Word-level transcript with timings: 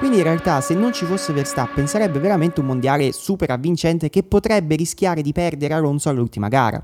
Quindi 0.00 0.16
in 0.16 0.24
realtà 0.24 0.62
se 0.62 0.72
non 0.72 0.94
ci 0.94 1.04
fosse 1.04 1.34
Verstappen 1.34 1.86
sarebbe 1.86 2.18
veramente 2.20 2.60
un 2.60 2.66
mondiale 2.66 3.12
super 3.12 3.50
avvincente 3.50 4.08
che 4.08 4.22
potrebbe 4.22 4.74
rischiare 4.74 5.20
di 5.20 5.30
perdere 5.30 5.74
Alonso 5.74 6.08
all'ultima 6.08 6.48
gara. 6.48 6.82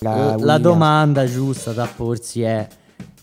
La, 0.00 0.34
la 0.36 0.58
domanda 0.58 1.24
giusta 1.26 1.70
da 1.70 1.86
porsi 1.86 2.42
è 2.42 2.66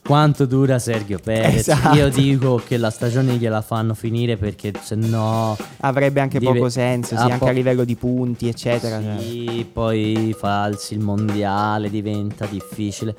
quanto 0.02 0.46
dura 0.46 0.80
Sergio 0.80 1.20
Perez? 1.22 1.68
Esatto. 1.68 1.98
Io 1.98 2.08
dico 2.08 2.62
che 2.66 2.78
la 2.78 2.92
stagione 2.92 3.34
gliela 3.34 3.62
fanno 3.62 3.94
finire 3.94 4.38
perché 4.38 4.72
se 4.82 4.96
no 4.96 5.58
avrebbe 5.82 6.22
anche 6.22 6.40
Dive- 6.40 6.54
poco 6.54 6.70
senso, 6.70 7.18
sì, 7.18 7.22
ah, 7.22 7.26
anche 7.26 7.40
po- 7.40 7.48
a 7.48 7.52
livello 7.52 7.84
di 7.84 7.96
punti, 7.98 8.48
eccetera. 8.48 9.02
cioè. 9.02 9.20
sì, 9.20 9.68
poi 9.70 10.34
falsi 10.40 10.94
il 10.94 11.02
mondiale 11.02 11.90
diventa 11.90 12.46
difficile. 12.46 13.16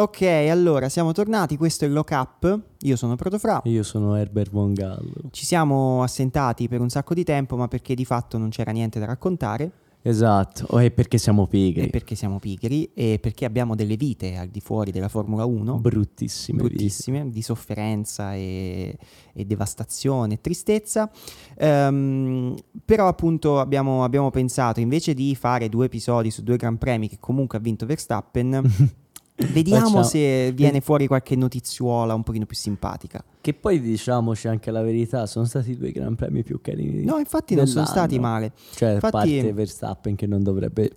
Ok, 0.00 0.22
allora 0.22 0.88
siamo 0.88 1.12
tornati, 1.12 1.58
questo 1.58 1.84
è 1.84 1.88
il 1.88 1.92
Lock 1.92 2.10
Up, 2.12 2.60
io 2.80 2.96
sono 2.96 3.16
Protofra. 3.16 3.60
Io 3.64 3.82
sono 3.82 4.16
Herbert 4.16 4.50
Von 4.50 4.72
Gallo. 4.72 5.12
Ci 5.30 5.44
siamo 5.44 6.02
assentati 6.02 6.68
per 6.68 6.80
un 6.80 6.88
sacco 6.88 7.12
di 7.12 7.22
tempo, 7.22 7.54
ma 7.54 7.68
perché 7.68 7.94
di 7.94 8.06
fatto 8.06 8.38
non 8.38 8.48
c'era 8.48 8.70
niente 8.72 8.98
da 8.98 9.04
raccontare, 9.04 9.70
Esatto, 10.02 10.78
è 10.78 10.90
perché 10.90 11.18
siamo 11.18 11.44
e 11.44 11.48
pigri. 11.48 11.90
perché 11.90 12.14
siamo 12.14 12.38
pigri, 12.38 12.90
e 12.94 13.18
perché 13.20 13.44
abbiamo 13.44 13.74
delle 13.74 13.96
vite 13.96 14.36
al 14.36 14.48
di 14.48 14.60
fuori 14.60 14.90
della 14.90 15.08
Formula 15.08 15.44
1, 15.44 15.78
Bruttissime. 15.80 16.62
vite. 16.62 16.74
bruttissime, 16.74 17.28
di 17.28 17.42
sofferenza 17.42 18.34
e, 18.34 18.96
e 19.34 19.44
devastazione 19.44 20.32
e 20.32 20.40
tristezza. 20.40 21.10
Ehm, 21.58 22.56
però 22.86 23.06
appunto 23.08 23.60
abbiamo, 23.60 24.02
abbiamo 24.02 24.30
pensato, 24.30 24.80
invece 24.80 25.12
di 25.12 25.34
fare 25.34 25.68
due 25.68 25.84
episodi 25.84 26.30
su 26.30 26.42
due 26.42 26.56
Gran 26.56 26.78
Premi 26.78 27.06
che 27.06 27.18
comunque 27.20 27.58
ha 27.58 27.60
vinto 27.60 27.84
Verstappen, 27.84 28.62
vediamo 29.52 29.86
Facciamo- 29.86 30.02
se 30.04 30.52
viene 30.52 30.80
fuori 30.80 31.06
qualche 31.06 31.36
notiziuola 31.36 32.14
un 32.14 32.22
pochino 32.22 32.46
più 32.46 32.56
simpatica. 32.56 33.22
Che 33.40 33.54
poi 33.54 33.80
diciamoci 33.80 34.48
anche 34.48 34.70
la 34.70 34.82
verità, 34.82 35.26
sono 35.26 35.44
stati 35.46 35.70
i 35.72 35.76
due 35.76 35.90
gran 35.92 36.14
premi 36.14 36.42
più 36.42 36.60
carini. 36.60 37.04
No, 37.04 37.18
infatti 37.18 37.54
non 37.54 37.66
sono 37.66 37.86
stati 37.86 38.18
male. 38.18 38.52
Cioè, 38.74 38.90
a 38.90 38.92
infatti- 38.94 39.10
parte 39.16 39.52
Verstappen 39.52 40.14
che 40.14 40.26
non 40.26 40.42
dovrebbe... 40.42 40.90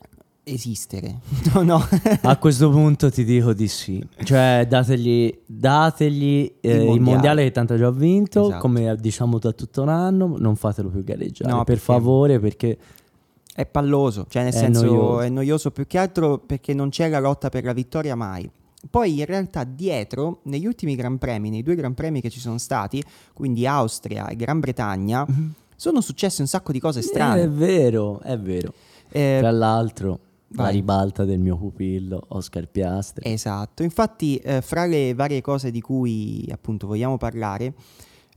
Esistere. 0.45 1.19
No, 1.53 1.61
no. 1.61 1.87
A 2.23 2.37
questo 2.37 2.69
punto 2.69 3.09
ti 3.09 3.23
dico 3.23 3.53
di 3.53 3.69
sì. 3.69 4.05
Cioè, 4.23 4.65
dategli, 4.67 5.33
dategli 5.45 6.55
eh, 6.59 6.69
il, 6.69 6.77
mondiale. 6.85 6.99
mondiale. 6.99 7.43
che 7.45 7.51
tanto 7.51 7.73
ha 7.73 7.77
già 7.77 7.91
vinto, 7.91 8.45
Esatto. 8.47 8.59
come 8.59 8.93
diciamo 8.99 9.39
da 9.39 9.53
tutto 9.53 9.85
l'anno, 9.85 10.35
non 10.37 10.57
fatelo 10.57 10.89
più 10.89 11.01
gareggiare, 11.03 11.49
No, 11.49 11.57
per 11.59 11.65
perché- 11.65 11.81
favore, 11.81 12.39
perché 12.41 12.77
È 13.55 13.65
palloso, 13.65 14.25
cioè 14.29 14.43
nel 14.43 14.53
È 14.53 14.57
senso 14.57 14.85
noioso. 14.85 15.21
è 15.21 15.29
noioso 15.29 15.71
più 15.71 15.85
che 15.85 15.97
altro 15.99 16.39
perché 16.39 16.73
non 16.73 16.89
c'è 16.89 17.07
la 17.09 17.19
lotta 17.19 17.49
per 17.49 17.63
la 17.63 17.73
vittoria 17.73 18.15
mai. 18.15 18.49
Poi 18.89 19.19
in 19.19 19.25
realtà 19.25 19.63
dietro, 19.63 20.39
negli 20.43 20.65
ultimi 20.65 20.95
Gran 20.95 21.17
Premi, 21.17 21.49
nei 21.49 21.61
due 21.63 21.75
Gran 21.75 21.93
Premi 21.93 22.19
che 22.19 22.29
ci 22.29 22.39
sono 22.39 22.57
stati, 22.57 23.01
quindi 23.33 23.65
Austria 23.67 24.27
e 24.27 24.35
Gran 24.35 24.59
Bretagna, 24.59 25.25
sono 25.75 26.01
successe 26.01 26.41
un 26.41 26.47
sacco 26.47 26.71
di 26.71 26.79
cose 26.79 26.99
Eh, 26.99 27.03
è 27.03 27.05
strane. 27.05 27.47
vero, 27.47 28.19
è 28.21 28.37
vero. 28.37 28.73
Eh, 29.09 29.37
Tra 29.39 29.51
l'altro, 29.51 30.19
la 30.55 30.63
vai. 30.63 30.73
ribalta 30.73 31.23
del 31.23 31.39
mio 31.39 31.55
pupillo, 31.55 32.23
Oscar 32.29 32.67
Piastri. 32.67 33.31
esatto, 33.31 33.83
infatti 33.83 34.35
eh, 34.37 34.61
fra 34.61 34.85
le 34.85 35.13
varie 35.13 35.41
cose 35.41 35.71
di 35.71 35.79
cui 35.79 36.47
appunto 36.51 36.85
vogliamo 36.87 37.17
parlare 37.17 37.73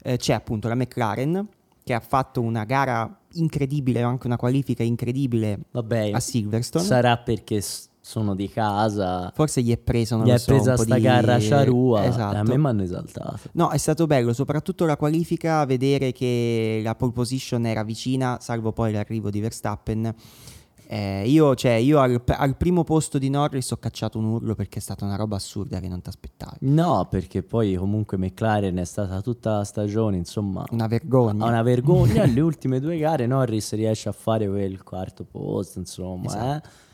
eh, 0.03 0.17
c'è 0.17 0.33
appunto 0.33 0.67
la 0.67 0.75
McLaren 0.75 1.45
che 1.83 1.93
ha 1.93 1.99
fatto 1.99 2.41
una 2.41 2.63
gara 2.65 3.19
incredibile, 3.39 4.01
anche 4.01 4.27
una 4.27 4.37
qualifica 4.37 4.83
incredibile 4.83 5.59
Vabbè, 5.71 6.11
a 6.11 6.19
Silverstone. 6.19 6.83
sarà 6.83 7.17
perché 7.17 7.61
sono 7.99 8.35
di 8.35 8.49
casa. 8.49 9.31
Forse 9.35 9.61
gli 9.61 9.71
è 9.71 9.77
preso, 9.77 10.15
non 10.15 10.25
Gli 10.25 10.29
è 10.29 10.37
so, 10.37 10.53
presa 10.53 10.77
sta 10.77 10.95
di- 10.95 11.01
garra 11.01 11.37
sciarua. 11.39 12.05
Esatto. 12.05 12.37
A 12.37 12.43
me 12.43 12.57
mi 12.57 12.67
hanno 12.67 12.83
esaltato. 12.83 13.39
No, 13.53 13.69
è 13.71 13.77
stato 13.77 14.05
bello, 14.07 14.31
soprattutto 14.33 14.85
la 14.85 14.95
qualifica, 14.95 15.65
vedere 15.65 16.13
che 16.13 16.79
la 16.83 16.95
pole 16.95 17.11
position 17.11 17.65
era 17.65 17.83
vicina, 17.83 18.37
salvo 18.39 18.71
poi 18.71 18.93
l'arrivo 18.93 19.29
di 19.29 19.41
Verstappen. 19.41 20.13
Eh, 20.89 21.23
io, 21.27 21.53
cioè, 21.53 21.73
io 21.73 21.99
al, 21.99 22.21
al 22.25 22.55
primo 22.55 22.85
posto 22.85 23.17
di 23.17 23.29
Norris 23.29 23.71
ho 23.71 23.75
cacciato 23.77 24.17
un 24.19 24.23
urlo 24.25 24.55
perché 24.55 24.79
è 24.79 24.81
stata 24.81 25.03
una 25.03 25.17
roba 25.17 25.35
assurda 25.35 25.81
che 25.81 25.89
non 25.89 26.01
ti 26.01 26.07
aspettavi. 26.07 26.57
No, 26.61 27.07
perché 27.09 27.43
poi 27.43 27.75
comunque 27.75 28.17
McLaren 28.17 28.77
è 28.77 28.85
stata 28.85 29.19
tutta 29.21 29.57
la 29.57 29.63
stagione, 29.65 30.15
insomma, 30.15 30.63
Una 30.71 30.87
vergogna. 30.87 31.45
una 31.45 31.61
vergogna. 31.61 32.23
Le 32.31 32.39
ultime 32.39 32.79
due 32.79 32.97
gare 32.97 33.27
Norris 33.27 33.73
riesce 33.73 34.07
a 34.07 34.13
fare 34.13 34.47
quel 34.47 34.81
quarto 34.83 35.25
posto, 35.25 35.79
insomma. 35.79 36.25
Esatto. 36.27 36.67
eh. 36.67 36.85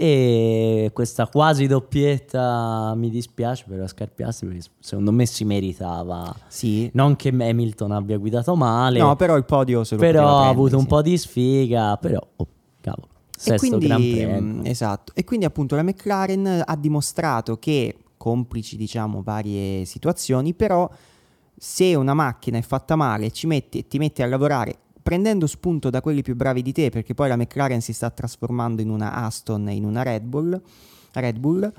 E 0.00 0.90
questa 0.92 1.26
quasi 1.26 1.66
doppietta 1.66 2.92
mi 2.94 3.10
dispiace 3.10 3.64
per 3.68 3.78
la 3.78 3.86
Scarpiastri 3.88 4.46
perché 4.46 4.62
secondo 4.78 5.10
me 5.12 5.26
si 5.26 5.44
meritava. 5.44 6.34
Sì. 6.46 6.88
Non 6.94 7.16
che 7.16 7.28
Hamilton 7.30 7.90
abbia 7.92 8.16
guidato 8.16 8.54
male, 8.54 8.98
No, 9.00 9.16
però 9.16 9.36
il 9.36 9.44
podio 9.44 9.82
se 9.84 9.94
lo 9.96 10.00
però 10.00 10.38
ha 10.42 10.48
avuto 10.48 10.76
un 10.76 10.82
sì. 10.82 10.88
po' 10.88 11.02
di 11.02 11.16
sfiga, 11.18 11.96
però, 11.96 12.20
oh, 12.36 12.46
cavolo, 12.80 13.08
E 13.38 13.40
sesto 13.40 13.68
quindi, 13.68 13.86
Gran 13.86 14.00
Premio. 14.00 14.40
mm, 14.40 14.66
esatto. 14.66 15.12
E 15.14 15.22
quindi 15.24 15.46
appunto 15.46 15.76
la 15.76 15.82
McLaren 15.82 16.62
ha 16.66 16.76
dimostrato 16.76 17.58
che, 17.58 17.96
complici 18.16 18.76
diciamo 18.76 19.22
varie 19.22 19.84
situazioni, 19.84 20.54
però 20.54 20.90
se 21.56 21.94
una 21.94 22.14
macchina 22.14 22.58
è 22.58 22.62
fatta 22.62 22.96
male 22.96 23.30
ci 23.30 23.46
metti, 23.46 23.86
ti 23.86 23.98
metti 23.98 24.22
a 24.22 24.26
lavorare 24.26 24.76
prendendo 25.08 25.46
spunto 25.46 25.88
da 25.88 26.02
quelli 26.02 26.20
più 26.20 26.36
bravi 26.36 26.60
di 26.60 26.72
te, 26.72 26.90
perché 26.90 27.14
poi 27.14 27.28
la 27.28 27.36
McLaren 27.36 27.80
si 27.80 27.94
sta 27.94 28.10
trasformando 28.10 28.82
in 28.82 28.90
una 28.90 29.14
Aston 29.14 29.68
e 29.68 29.74
in 29.74 29.84
una 29.84 30.02
Red 30.02 30.24
Bull, 30.24 30.60
Red 31.12 31.38
Bull 31.38 31.72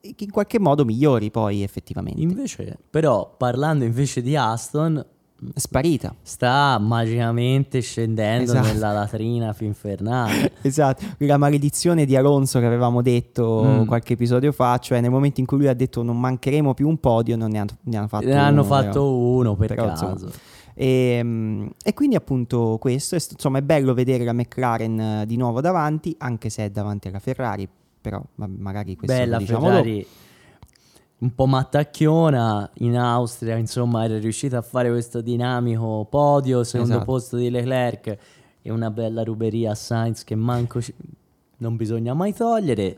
e 0.00 0.14
che 0.14 0.24
in 0.24 0.30
qualche 0.30 0.60
modo 0.60 0.84
migliori 0.84 1.30
poi 1.30 1.62
effettivamente. 1.62 2.20
Invece, 2.20 2.78
però, 2.88 3.34
parlando 3.36 3.84
invece 3.84 4.22
di 4.22 4.36
Aston, 4.36 5.04
È 5.54 5.58
sparita. 5.58 6.14
sta 6.22 6.78
magicamente 6.78 7.80
scendendo 7.80 8.52
Esatto. 8.52 8.66
nella 8.66 8.92
latrina 8.92 9.52
più 9.52 9.66
infernale. 9.66 10.52
Esatto, 10.62 11.04
la 11.18 11.36
maledizione 11.36 12.04
di 12.04 12.14
Alonso 12.16 12.58
che 12.60 12.66
avevamo 12.66 13.02
detto 13.02 13.62
Mm. 13.64 13.86
qualche 13.86 14.12
episodio 14.12 14.52
fa, 14.52 14.78
cioè 14.78 15.00
nel 15.00 15.10
momento 15.10 15.40
in 15.40 15.46
cui 15.46 15.58
lui 15.58 15.66
ha 15.68 15.74
detto 15.74 16.02
non 16.02 16.18
mancheremo 16.20 16.74
più 16.74 16.88
un 16.88 16.98
podio, 16.98 17.36
non 17.36 17.50
ne 17.50 17.58
hanno, 17.58 17.70
ne 17.82 17.96
hanno 17.96 18.08
fatto 18.08 18.26
ne 18.26 18.34
hanno 18.34 18.60
uno, 18.60 18.64
fatto 18.64 18.90
però. 18.92 19.08
uno 19.10 19.56
per 19.56 19.68
Però, 19.68 19.86
caso. 19.86 20.08
insomma, 20.10 20.32
E, 20.74 21.20
mm, 21.22 21.66
e 21.82 21.92
quindi 21.94 22.14
appunto 22.16 22.78
questo, 22.80 23.14
insomma 23.16 23.58
è 23.58 23.62
bello 23.62 23.92
vedere 23.94 24.24
la 24.24 24.32
McLaren 24.32 25.00
eh, 25.00 25.26
di 25.26 25.36
nuovo 25.36 25.60
davanti, 25.60 26.14
anche 26.18 26.48
se 26.50 26.64
è 26.66 26.70
davanti 26.70 27.08
alla 27.08 27.18
Ferrari, 27.18 27.68
però 28.00 28.22
ma- 28.36 28.48
magari 28.48 28.96
questo 28.96 29.14
Bella 29.16 29.36
lo 29.36 29.42
diciamo 29.42 29.66
Ferrari, 29.66 30.06
un 31.22 31.34
po' 31.34 31.46
mattacchiona 31.46 32.68
in 32.78 32.96
Austria, 32.98 33.56
insomma, 33.56 34.04
era 34.04 34.18
riuscita 34.18 34.58
a 34.58 34.62
fare 34.62 34.90
questo 34.90 35.20
dinamico 35.20 36.04
podio, 36.10 36.64
secondo 36.64 36.94
Esatto. 36.94 37.10
posto 37.10 37.36
di 37.36 37.48
Leclerc 37.48 38.18
e 38.60 38.70
una 38.72 38.90
bella 38.90 39.22
ruberia 39.22 39.70
a 39.70 39.74
Sainz 39.76 40.24
che 40.24 40.34
manco 40.34 40.82
ci- 40.82 40.92
non 41.58 41.76
bisogna 41.76 42.12
mai 42.12 42.34
togliere. 42.34 42.96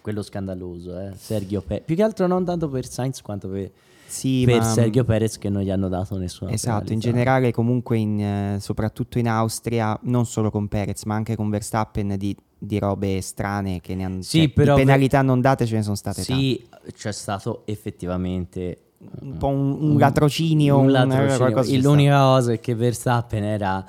Quello 0.00 0.22
scandaloso, 0.22 0.98
eh. 0.98 1.12
Sergio 1.14 1.60
Perez. 1.60 1.84
Più 1.84 1.94
che 1.94 2.02
altro 2.02 2.26
non 2.26 2.42
tanto 2.44 2.68
per 2.68 2.86
Sainz 2.86 3.20
quanto 3.20 3.48
per. 3.48 3.70
Sì, 4.08 4.42
per 4.46 4.58
ma- 4.60 4.64
Sergio 4.64 5.04
Perez 5.04 5.36
che 5.36 5.50
non 5.50 5.60
gli 5.62 5.70
hanno 5.70 5.88
dato 5.88 6.16
nessuna 6.16 6.50
Esatto, 6.50 6.92
in 6.94 6.98
generale 6.98 7.52
comunque 7.52 7.98
in, 7.98 8.20
eh, 8.20 8.56
soprattutto 8.58 9.18
in 9.18 9.28
Austria, 9.28 9.98
non 10.04 10.24
solo 10.24 10.50
con 10.50 10.66
Perez, 10.66 11.04
ma 11.04 11.14
anche 11.14 11.36
con 11.36 11.50
Verstappen 11.50 12.14
di, 12.16 12.34
di 12.58 12.78
robe 12.78 13.20
strane 13.20 13.80
che 13.82 13.94
ne 13.94 14.04
hanno 14.04 14.22
Sì, 14.22 14.38
cioè, 14.40 14.48
però- 14.50 14.74
penalità 14.76 15.20
non 15.22 15.40
date 15.42 15.66
ce 15.66 15.76
ne 15.76 15.82
sono 15.82 15.94
state 15.94 16.24
tante. 16.24 16.42
Sì, 16.42 16.66
c'è 16.96 17.12
stato 17.12 17.62
effettivamente 17.66 18.78
Un 19.20 19.36
po' 19.36 19.48
un, 19.48 19.76
un 19.92 19.98
latrocinio, 19.98 20.78
un 20.78 20.86
un- 20.86 20.90
latrocinio. 20.90 21.80
L'unica 21.88 22.18
cosa 22.20 22.52
è 22.52 22.60
che 22.60 22.74
Verstappen 22.74 23.44
era 23.44 23.84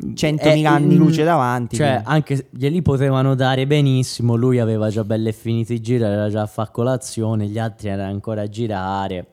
100.000 0.00 0.40
eh, 0.40 0.66
anni 0.66 0.94
mm, 0.94 0.98
luce 0.98 1.22
davanti. 1.24 1.76
Cioè, 1.76 1.88
quindi- 1.88 2.04
anche 2.08 2.46
glieli 2.50 2.82
potevano 2.82 3.34
dare 3.34 3.66
benissimo. 3.66 4.34
Lui 4.34 4.58
aveva 4.58 4.88
già 4.88 5.04
belle 5.04 5.32
finito 5.32 5.72
i 5.74 5.80
giri, 5.80 6.02
era 6.02 6.28
già 6.30 6.42
a 6.42 6.46
fa 6.46 6.68
colazione, 6.70 7.46
gli 7.46 7.58
altri 7.58 7.88
erano 7.88 8.10
ancora 8.10 8.40
a 8.42 8.48
girare. 8.48 9.26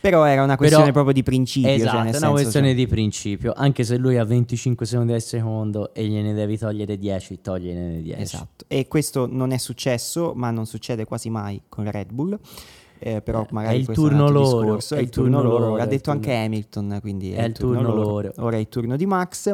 Però 0.00 0.24
era 0.24 0.42
una 0.42 0.56
questione 0.56 0.84
Però- 0.84 0.94
proprio 1.04 1.14
di 1.14 1.22
principio. 1.22 1.68
cioè, 1.70 1.78
esatto, 1.78 1.96
nel 1.96 2.04
è 2.04 2.08
una 2.08 2.18
senso, 2.18 2.32
questione 2.32 2.66
cioè- 2.68 2.76
di 2.76 2.86
principio. 2.86 3.52
Anche 3.54 3.84
se 3.84 3.96
lui 3.96 4.16
ha 4.16 4.24
25 4.24 4.86
secondi 4.86 5.12
al 5.12 5.20
secondo 5.22 5.92
e 5.94 6.06
gliene 6.06 6.32
devi 6.32 6.56
togliere 6.56 6.96
10, 6.96 7.40
togliene 7.40 8.00
10. 8.02 8.20
Esatto. 8.22 8.64
E 8.68 8.88
questo 8.88 9.26
non 9.30 9.50
è 9.52 9.58
successo, 9.58 10.32
ma 10.34 10.50
non 10.50 10.66
succede 10.66 11.04
quasi 11.04 11.28
mai 11.30 11.60
con 11.68 11.84
la 11.84 11.90
Red 11.90 12.12
Bull. 12.12 12.38
Eh, 13.02 13.22
però 13.22 13.46
magari 13.50 13.76
è 13.76 13.78
il 13.80 13.86
turno 13.86 14.26
altro 14.26 14.40
loro, 14.40 14.60
discorso. 14.62 14.94
È 14.94 15.00
il 15.00 15.08
turno 15.08 15.42
loro. 15.42 15.74
L'ha 15.76 15.80
è 15.80 15.84
il 15.84 15.88
detto 15.88 16.10
turno- 16.12 16.18
anche 16.20 16.34
Hamilton, 16.34 16.98
quindi 17.00 17.32
È 17.32 17.44
il 17.44 17.52
turno 17.52 17.94
loro. 17.94 18.32
Ora 18.38 18.56
è 18.56 18.60
il 18.60 18.68
turno 18.68 18.96
di 18.96 19.06
Max. 19.06 19.52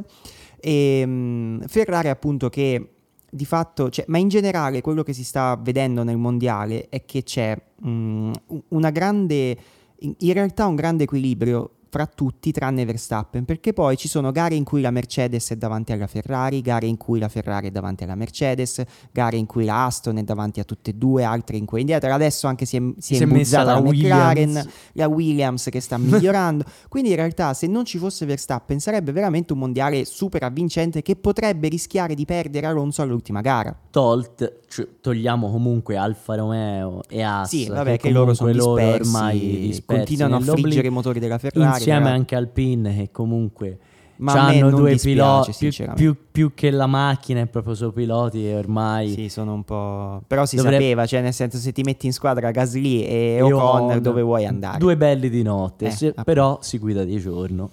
E 0.59 1.07
mh, 1.07 1.67
Ferrari 1.67 2.09
appunto 2.09 2.49
che 2.49 2.91
di 3.31 3.45
fatto, 3.45 3.91
cioè, 3.91 4.05
ma 4.09 4.19
in 4.19 4.29
generale 4.29 4.81
quello 4.81 5.03
che 5.03 5.13
si 5.13 5.23
sta 5.23 5.57
vedendo 5.61 6.03
nel 6.03 6.17
mondiale 6.17 6.87
è 6.89 7.05
che 7.05 7.23
c'è 7.23 7.57
mh, 7.83 8.31
una 8.69 8.91
grande, 8.91 9.57
in 9.99 10.33
realtà 10.33 10.67
un 10.67 10.75
grande 10.75 11.05
equilibrio 11.05 11.76
fra 11.97 12.05
tutti 12.05 12.53
tranne 12.53 12.85
Verstappen, 12.85 13.47
perché 13.47 13.73
poi 13.73 13.97
ci 13.97 14.07
sono 14.07 14.31
gare 14.31 14.55
in 14.55 14.65
cui 14.65 14.83
la 14.83 14.91
Mercedes 14.91 15.49
è 15.51 15.57
davanti 15.57 15.93
alla 15.93 16.07
Ferrari, 16.07 16.61
gare 16.61 16.85
in 16.85 16.99
cui 16.99 17.19
la 17.19 17.29
Ferrari 17.29 17.69
è 17.69 17.71
davanti 17.71 18.05
alla 18.05 18.15
Mercedes, 18.15 18.83
gare 19.11 19.39
in 19.39 19.47
cui 19.47 19.65
la 19.65 19.87
Aston 19.87 20.19
è 20.19 20.23
davanti 20.23 20.61
a 20.61 20.65
tutte 20.65 20.91
e 20.91 20.93
due, 20.93 21.25
altre 21.25 21.57
in 21.57 21.65
cui 21.65 21.79
è 21.79 21.81
indietro. 21.81 22.13
Adesso 22.13 22.47
anche 22.47 22.67
si 22.67 22.77
è, 22.77 22.81
si 22.99 23.15
è, 23.15 23.17
Si 23.17 23.23
è 23.23 23.27
messa 23.27 23.61
imbuzzata 23.63 23.73
la 23.73 23.81
la 23.81 23.81
McLaren, 23.81 24.49
Williams. 24.49 24.69
la 24.93 25.09
Williams 25.09 25.69
che 25.71 25.81
sta 25.81 25.97
migliorando. 25.99 26.65
Quindi 26.91 27.11
in 27.11 27.17
realtà 27.17 27.55
se 27.55 27.67
non 27.67 27.87
ci 27.87 27.97
fosse 27.97 28.27
Verstappen 28.27 28.79
sarebbe 28.79 29.13
veramente 29.13 29.55
un 29.55 29.61
mondiale 29.61 30.05
super 30.05 30.43
avvincente 30.43 31.01
che 31.01 31.17
potrebbe 31.17 31.69
rischiare 31.69 32.15
di 32.15 32.27
perdere 32.27 32.67
Alonso 32.67 33.01
all'ultima 33.01 33.41
gara. 33.41 33.75
Tolt, 33.89 34.65
cioè, 34.69 34.87
togliamo 35.01 35.51
comunque 35.51 35.97
Alfa 35.97 36.35
Romeo 36.35 37.01
e 37.09 37.23
Haas. 37.23 37.49
Sì, 37.49 37.69
vabbè, 37.69 37.97
che, 37.97 38.11
loro 38.11 38.35
sono 38.35 38.53
loro 38.53 38.75
dispersi, 38.75 39.15
ormai 39.15 39.39
dispersi 39.39 39.85
continuano 39.87 40.37
a 40.37 40.41
friggere 40.41 40.87
i 40.89 40.91
motori 40.91 41.21
della 41.21 41.39
Ferrari. 41.39 41.86
Insieme 41.89 42.03
però- 42.05 42.15
anche 42.15 42.35
Alpine 42.37 42.95
che 42.97 43.09
comunque 43.13 43.79
Ma 44.19 44.33
hanno 44.47 44.71
due 44.71 44.93
dispiace, 44.93 45.53
piloti, 45.53 45.95
più, 45.95 45.95
più- 45.95 46.17
più 46.33 46.53
che 46.55 46.71
la 46.71 46.87
macchina 46.87 47.41
è 47.41 47.47
proprio 47.47 47.75
sui 47.75 47.93
piloti 47.93 48.49
e 48.49 48.55
ormai... 48.57 49.11
Sì, 49.11 49.29
sono 49.29 49.53
un 49.53 49.63
po'. 49.63 50.23
Però 50.27 50.47
si 50.47 50.57
Dovrebbe- 50.57 50.77
sapeva, 50.83 51.05
cioè, 51.07 51.21
nel 51.21 51.35
senso, 51.35 51.59
se 51.59 51.71
ti 51.73 51.83
metti 51.83 52.07
in 52.07 52.13
squadra 52.15 52.51
Gasly 52.51 53.03
e 53.03 53.35
E 53.37 53.43
Ocon, 53.43 53.61
Ocon, 53.61 54.03
dove 54.03 54.23
vuoi 54.23 54.47
andare? 54.47 54.79
Due 54.79 54.97
belli 54.97 55.29
di 55.29 55.43
notte, 55.43 55.87
Eh, 55.87 55.91
se- 55.91 56.15
però 56.25 56.59
si 56.63 56.79
guida 56.79 57.05
di 57.05 57.19
giorno. 57.21 57.71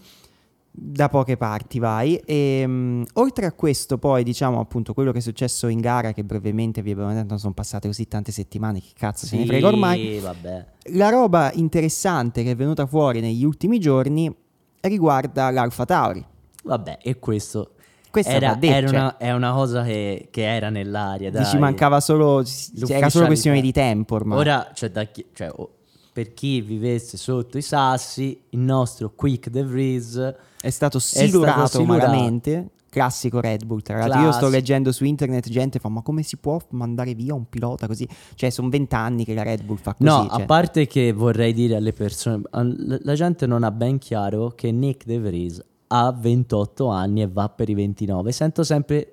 Da 0.75 1.07
poche 1.07 1.37
parti 1.37 1.77
vai. 1.77 2.15
E, 2.25 2.65
mh, 2.65 3.03
oltre 3.13 3.45
a 3.45 3.51
questo, 3.51 3.99
poi, 3.99 4.23
diciamo 4.23 4.59
appunto 4.59 4.95
quello 4.95 5.11
che 5.11 5.19
è 5.19 5.21
successo 5.21 5.67
in 5.67 5.79
gara, 5.79 6.13
che 6.13 6.23
brevemente 6.23 6.81
vi 6.81 6.91
abbiamo 6.91 7.13
detto, 7.13 7.37
sono 7.37 7.53
passate 7.53 7.87
così 7.87 8.07
tante 8.07 8.31
settimane, 8.31 8.79
che 8.79 8.89
cazzo 8.97 9.27
se 9.27 9.37
ne 9.37 9.45
frega 9.45 9.67
ormai. 9.67 10.17
vabbè. 10.17 10.65
La 10.93 11.09
roba 11.09 11.51
interessante 11.53 12.41
che 12.41 12.51
è 12.51 12.55
venuta 12.55 12.87
fuori 12.87 13.19
negli 13.21 13.43
ultimi 13.43 13.79
giorni 13.79 14.35
riguarda 14.81 15.51
l'Alfa 15.51 15.85
Tauri. 15.85 16.25
Vabbè, 16.63 16.97
e 17.03 17.19
questo 17.19 17.73
Questa 18.09 18.31
era, 18.31 18.49
va 18.49 18.55
detta, 18.55 18.75
era 18.75 18.87
cioè, 18.87 18.99
una, 18.99 19.17
è 19.17 19.31
una 19.31 19.53
cosa 19.53 19.83
che, 19.83 20.29
che 20.31 20.43
era 20.55 20.69
nell'aria. 20.69 21.29
Dai. 21.29 21.43
dici, 21.43 21.57
mancava 21.57 21.99
solo. 21.99 22.43
era 22.87 23.09
solo 23.09 23.27
questione 23.27 23.61
di 23.61 23.71
tempo 23.71 24.15
ormai. 24.15 24.39
Ora, 24.39 24.71
cioè, 24.73 24.89
da 24.89 25.03
chi- 25.05 25.27
cioè, 25.33 25.49
oh, 25.55 25.75
per 26.13 26.33
chi 26.33 26.61
vivesse 26.61 27.17
sotto 27.17 27.57
i 27.57 27.63
sassi, 27.63 28.39
il 28.49 28.59
nostro 28.59 29.11
Quick 29.15 29.49
De 29.49 29.63
Vries 29.63 30.15
È 30.61 30.69
stato 30.69 30.99
stato 30.99 31.25
silurato 31.25 31.83
malamente. 31.83 32.69
Classico 32.93 33.41
Red 33.41 33.65
Bull. 33.65 33.81
Tra 33.81 33.97
l'altro, 33.97 34.21
io 34.21 34.31
sto 34.31 34.49
leggendo 34.49 34.91
su 34.91 35.03
internet 35.03 35.49
gente 35.49 35.79
fa: 35.79 35.89
Ma 35.89 36.03
come 36.03 36.21
si 36.21 36.37
può 36.37 36.59
mandare 36.69 37.15
via 37.15 37.33
un 37.33 37.49
pilota 37.49 37.87
così? 37.87 38.07
Cioè, 38.35 38.51
sono 38.51 38.69
vent'anni 38.69 39.25
che 39.25 39.33
la 39.33 39.41
Red 39.41 39.63
Bull 39.63 39.77
fa 39.77 39.95
così. 39.95 40.07
No, 40.07 40.27
cioè. 40.29 40.41
a 40.43 40.45
parte 40.45 40.85
che 40.85 41.11
vorrei 41.11 41.53
dire 41.53 41.75
alle 41.75 41.91
persone, 41.91 42.43
la 42.51 43.15
gente 43.15 43.47
non 43.47 43.63
ha 43.63 43.71
ben 43.71 43.97
chiaro 43.97 44.49
che 44.49 44.71
Nick 44.71 45.05
De 45.05 45.19
Vries 45.19 45.65
ha 45.87 46.11
28 46.11 46.87
anni 46.87 47.23
e 47.23 47.27
va 47.27 47.49
per 47.49 47.69
i 47.69 47.73
29. 47.73 48.31
Sento 48.31 48.63
sempre, 48.63 49.11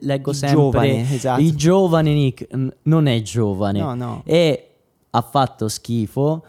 leggo 0.00 0.34
sempre 0.34 0.58
giovane, 0.58 1.14
esatto. 1.14 1.40
il 1.40 1.54
giovane 1.56 2.12
Nick, 2.12 2.48
non 2.82 3.06
è 3.06 3.22
giovane 3.22 3.80
No, 3.80 3.94
no. 3.94 4.22
e 4.26 4.71
ha 5.14 5.22
fatto 5.22 5.68
schifo. 5.68 6.44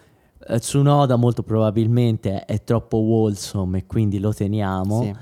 Eh, 0.47 0.59
Tsunoda 0.59 1.15
molto 1.15 1.43
probabilmente 1.43 2.43
è 2.45 2.63
troppo 2.63 2.97
wholesome 2.97 3.79
e 3.79 3.85
quindi 3.85 4.19
lo 4.19 4.33
teniamo. 4.33 5.01
Sì. 5.03 5.15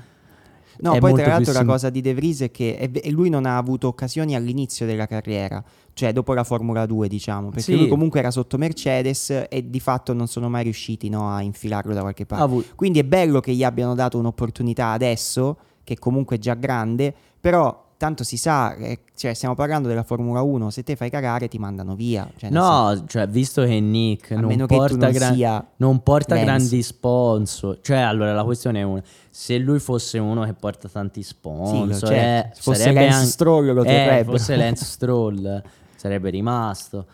No, 0.80 0.94
È 0.94 0.98
poi 0.98 1.12
tra 1.14 1.26
l'altro 1.26 1.44
più 1.44 1.52
la 1.52 1.58
sim- 1.60 1.68
cosa 1.68 1.90
di 1.90 2.00
De 2.00 2.12
Vries 2.14 2.40
è 2.40 2.50
che 2.50 2.76
è- 2.76 3.10
lui 3.10 3.28
non 3.28 3.46
ha 3.46 3.56
avuto 3.56 3.86
occasioni 3.86 4.34
all'inizio 4.34 4.84
della 4.84 5.06
carriera, 5.06 5.62
cioè 5.92 6.12
dopo 6.12 6.34
la 6.34 6.42
Formula 6.42 6.86
2 6.86 7.06
diciamo, 7.06 7.48
perché 7.50 7.62
Sì. 7.62 7.76
lui 7.76 7.86
comunque 7.88 8.18
era 8.18 8.32
sotto 8.32 8.58
Mercedes 8.58 9.46
e 9.48 9.70
di 9.70 9.78
fatto 9.78 10.12
non 10.12 10.26
sono 10.26 10.48
mai 10.48 10.64
riusciti 10.64 11.08
no, 11.08 11.30
a 11.30 11.40
infilarlo 11.42 11.94
da 11.94 12.00
qualche 12.00 12.26
parte. 12.26 12.42
Avu- 12.42 12.74
Quindi 12.74 12.98
è 12.98 13.04
bello 13.04 13.38
che 13.38 13.52
gli 13.54 13.62
abbiano 13.62 13.94
dato 13.94 14.18
un'opportunità 14.18 14.88
adesso, 14.88 15.56
che 15.84 15.96
comunque 15.98 16.36
è 16.36 16.38
già 16.40 16.54
grande, 16.54 17.14
però 17.38 17.81
tanto 18.02 18.24
si 18.24 18.36
sa, 18.36 18.74
eh, 18.74 18.98
cioè 19.14 19.32
stiamo 19.32 19.54
parlando 19.54 19.86
della 19.86 20.02
Formula 20.02 20.42
1, 20.42 20.70
se 20.70 20.82
te 20.82 20.96
fai 20.96 21.08
cagare 21.08 21.46
ti 21.46 21.56
mandano 21.60 21.94
via. 21.94 22.28
Cioè, 22.36 22.50
nel 22.50 22.60
senso, 22.60 22.98
No, 23.00 23.04
cioè, 23.06 23.28
visto 23.28 23.62
che 23.64 23.78
Nick 23.78 24.32
non 24.32 24.46
meno 24.46 24.66
che 24.66 24.74
porta, 24.74 24.96
non 25.08 25.12
gran- 25.12 25.66
non 25.76 26.02
porta 26.02 26.36
grandi 26.36 26.82
sponsor, 26.82 27.78
cioè, 27.80 27.98
allora 27.98 28.32
la 28.34 28.42
questione 28.42 28.80
è 28.80 28.82
una: 28.82 29.00
se 29.30 29.56
lui 29.58 29.78
fosse 29.78 30.18
uno 30.18 30.42
che 30.42 30.52
porta 30.54 30.88
tanti 30.88 31.22
sponsor, 31.22 32.08
certo. 32.08 32.48
eh, 32.48 32.54
Se 32.54 32.62
fosse 32.62 32.80
sarebbe 32.80 33.00
Lance 33.02 33.14
anche- 33.16 33.30
Stroll 33.30 33.72
lo 33.72 33.84
eh, 33.84 34.22
fosse 34.26 34.56
Lance 34.56 34.84
Stroll, 34.84 35.62
sarebbe 35.94 36.30
rimasto. 36.30 37.06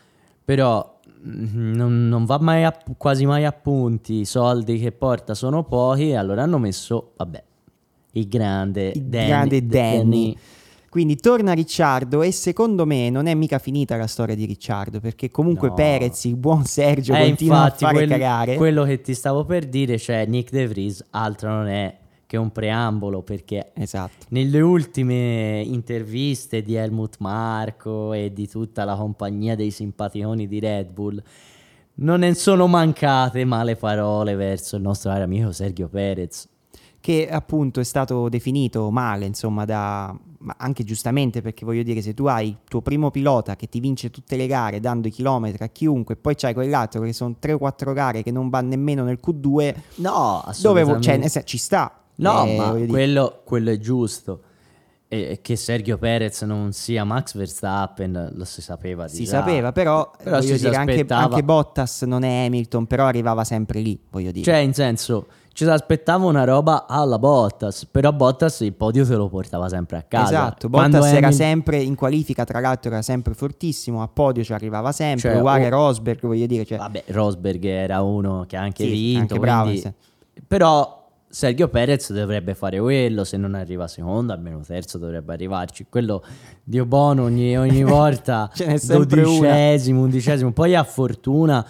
Però 0.43 0.99
mm, 1.27 1.75
non, 1.75 2.09
non 2.09 2.25
va 2.25 2.39
mai 2.41 2.65
a- 2.65 2.75
quasi 2.97 3.27
mai 3.27 3.45
a 3.45 3.53
punti. 3.53 4.21
I 4.21 4.25
soldi 4.25 4.79
che 4.79 4.93
porta 4.93 5.35
sono 5.35 5.65
pochi. 5.65 6.09
E 6.09 6.17
allora 6.17 6.45
hanno 6.45 6.57
messo, 6.57 7.13
vabbè, 7.19 7.45
il 8.13 8.27
grande 8.27 8.93
il 8.95 9.03
Danny. 9.05 9.27
grande 9.27 9.67
Danny. 9.67 9.99
Danny. 9.99 10.39
Quindi 10.89 11.17
torna 11.17 11.53
Ricciardo 11.53 12.23
e 12.23 12.33
secondo 12.33 12.87
me 12.87 13.11
non 13.11 13.27
è 13.27 13.35
mica 13.35 13.59
finita 13.59 13.97
la 13.97 14.07
storia 14.07 14.35
di 14.35 14.47
Ricciardo 14.47 15.01
perché 15.01 15.31
comunque 15.31 15.69
No. 15.69 15.75
Perez, 15.75 16.25
il 16.25 16.37
buon 16.37 16.65
Sergio, 16.65 17.15
Eh, 17.15 17.27
continua 17.27 17.57
infatti, 17.65 17.85
a 17.85 17.87
fare 17.89 17.99
quel- 17.99 18.09
cagare. 18.09 18.55
quello 18.57 18.85
che 18.85 19.01
ti 19.03 19.15
stavo 19.15 19.45
per 19.45 19.67
dire, 19.67 19.99
cioè 19.99 20.25
Nick 20.27 20.51
De 20.51 20.67
Vries, 20.67 21.05
altro 21.11 21.51
non 21.51 21.67
è 21.69 21.95
che 22.27 22.37
un 22.37 22.51
preambolo 22.53 23.23
perché 23.23 23.71
Esatto. 23.75 24.27
nelle 24.31 24.61
ultime 24.61 25.63
interviste 25.65 26.63
di 26.63 26.75
Helmut 26.75 27.17
Marco 27.21 28.13
e 28.13 28.33
di 28.33 28.47
tutta 28.49 28.85
la 28.85 28.97
compagnia 28.97 29.55
dei 29.57 29.71
simpaticoni 29.71 30.47
di 30.47 30.59
Red 30.61 30.91
Bull 30.91 31.23
non 32.01 32.21
ne 32.21 32.35
sono 32.35 32.67
mancate 32.67 33.45
male 33.45 33.77
parole 33.77 34.35
verso 34.37 34.77
il 34.77 34.83
nostro 34.83 35.11
amico 35.11 35.53
Sergio 35.53 35.89
Perez. 35.89 36.47
Che 37.01 37.29
appunto 37.31 37.81
è 37.81 37.85
stato 37.85 38.29
definito 38.29 38.91
male, 38.91 39.25
insomma, 39.27 39.65
da 39.65 40.15
ma 40.41 40.55
anche 40.59 40.85
giustamente 40.85 41.43
perché 41.43 41.65
voglio 41.65 41.83
dire, 41.83 42.01
se 42.01 42.15
tu 42.15 42.27
hai 42.27 42.49
il 42.49 42.57
tuo 42.69 42.81
primo 42.81 43.11
pilota 43.11 43.57
che 43.57 43.69
ti 43.69 43.81
vince 43.81 44.11
tutte 44.11 44.37
le 44.37 44.47
gare 44.47 44.79
dando 44.81 45.09
i 45.09 45.11
chilometri 45.11 45.65
a 45.65 45.69
chiunque, 45.69 46.17
poi 46.17 46.35
c'hai 46.37 46.55
quell'altro 46.55 47.01
che 47.03 47.13
sono 47.13 47.35
3 47.39 47.53
o 47.55 47.59
4 47.59 47.93
gare 47.93 48.23
che 48.23 48.31
non 48.31 48.49
va 48.49 48.61
nemmeno 48.61 49.03
nel 49.05 49.19
Q2, 49.25 49.75
No, 49.97 50.43
dove 50.61 50.81
assolutamente. 50.81 51.03
cioè, 51.03 51.17
nel 51.19 51.31
senso, 51.31 51.47
ci 51.49 51.59
sta. 51.59 52.01
No, 52.17 52.45
Eh, 52.47 52.57
ma 52.57 52.71
quello, 52.89 53.41
quello 53.45 53.71
è 53.71 53.79
giusto. 53.79 54.43
E 55.11 55.39
che 55.41 55.57
Sergio 55.57 55.97
Perez 55.97 56.43
non 56.43 56.73
sia 56.73 57.03
Max 57.03 57.35
Verstappen 57.35 58.33
lo 58.35 58.45
si 58.45 58.61
sapeva 58.61 59.09
si 59.09 59.25
già. 59.25 59.39
sapeva, 59.39 59.73
però, 59.73 60.11
Però 60.23 60.37
voglio 60.37 60.49
ci 60.53 60.59
si 60.59 60.65
dire, 60.65 60.77
anche, 60.77 61.05
anche 61.09 61.43
Bottas 61.43 62.03
non 62.03 62.25
è 62.25 62.45
Hamilton, 62.45 62.87
però 62.87 63.07
arrivava 63.07 63.43
sempre 63.45 63.81
lì, 63.81 63.99
voglio 64.11 64.31
dire. 64.33 64.45
Cioè, 64.45 64.57
in 64.57 64.75
senso, 64.75 65.27
ci 65.55 65.65
si 65.65 65.71
aspettava 65.71 66.27
una 66.27 66.45
roba 66.45 66.87
alla 66.87 67.19
Bottas, 67.19 67.87
però 67.87 68.13
Bottas 68.13 68.61
il 68.61 68.75
podio 68.75 69.07
te 69.07 69.15
lo 69.15 69.31
portava 69.31 69.67
sempre 69.71 69.97
a 69.97 70.03
casa. 70.03 70.27
Esatto, 70.29 70.69
Quando 70.69 70.99
Bottas 70.99 71.13
era 71.15 71.27
Hamil- 71.29 71.39
sempre 71.39 71.79
in 71.81 71.95
qualifica, 71.95 72.45
tra 72.45 72.61
l'altro 72.61 72.91
era 72.91 73.01
sempre 73.01 73.33
fortissimo, 73.33 74.03
a 74.03 74.09
podio 74.09 74.45
ci 74.45 74.53
arrivava 74.53 74.93
sempre, 74.93 75.31
Cioè, 75.31 75.39
uguale 75.39 75.67
oh- 75.69 75.71
Rosberg, 75.71 76.21
voglio 76.21 76.45
dire, 76.47 76.67
cioè, 76.67 76.77
Vabbè, 76.77 77.05
Rosberg 77.07 77.65
era 77.65 78.03
uno 78.03 78.45
che 78.47 78.59
ha 78.59 78.61
anche 78.61 78.85
Sì, 78.85 78.91
vinto, 78.91 79.21
anche 79.21 79.39
bravo, 79.39 79.63
quindi- 79.71 79.81
sì. 79.81 79.93
Però 80.47 80.97
Sergio 81.31 81.69
Perez 81.69 82.13
dovrebbe 82.13 82.55
fare 82.55 82.81
quello, 82.81 83.23
se 83.25 83.37
non 83.37 83.55
arriva 83.55 83.87
secondo, 83.87 84.33
almeno 84.33 84.61
terzo 84.67 84.97
dovrebbe 84.97 85.35
arrivarci. 85.35 85.87
Quello 85.89 86.25
Dio 86.65 86.87
buono 86.87 87.25
ogni, 87.25 87.57
ogni 87.57 87.85
volta 87.85 88.51
dodicesimo, 88.57 90.03
undicesimo, 90.03 90.53
poi 90.53 90.75
ha 90.75 90.85
fortuna 90.85 91.67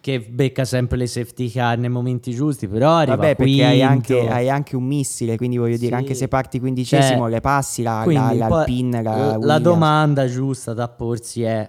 che 0.00 0.20
becca 0.20 0.64
sempre 0.64 0.96
le 0.96 1.06
safety 1.06 1.50
car 1.50 1.76
nei 1.76 1.88
momenti 1.88 2.32
giusti, 2.32 2.68
però 2.68 2.96
arriva 2.96 3.16
Vabbè, 3.16 3.36
perché 3.36 3.64
hai 3.64 3.82
anche, 3.82 4.28
hai 4.28 4.48
anche 4.48 4.76
un 4.76 4.84
missile, 4.84 5.36
quindi 5.36 5.56
voglio 5.56 5.76
dire, 5.76 5.88
Sì. 5.88 5.94
anche 5.94 6.14
se 6.14 6.28
parti 6.28 6.60
quindicesimo, 6.60 7.22
Cioè, 7.22 7.30
le 7.30 7.40
passi 7.40 7.82
la, 7.82 8.04
la, 8.06 8.32
l'Alpine, 8.32 9.02
la, 9.02 9.36
la, 9.38 9.58
domanda 9.58 10.26
giusta 10.26 10.72
da 10.72 10.88
porsi 10.88 11.42
è 11.42 11.68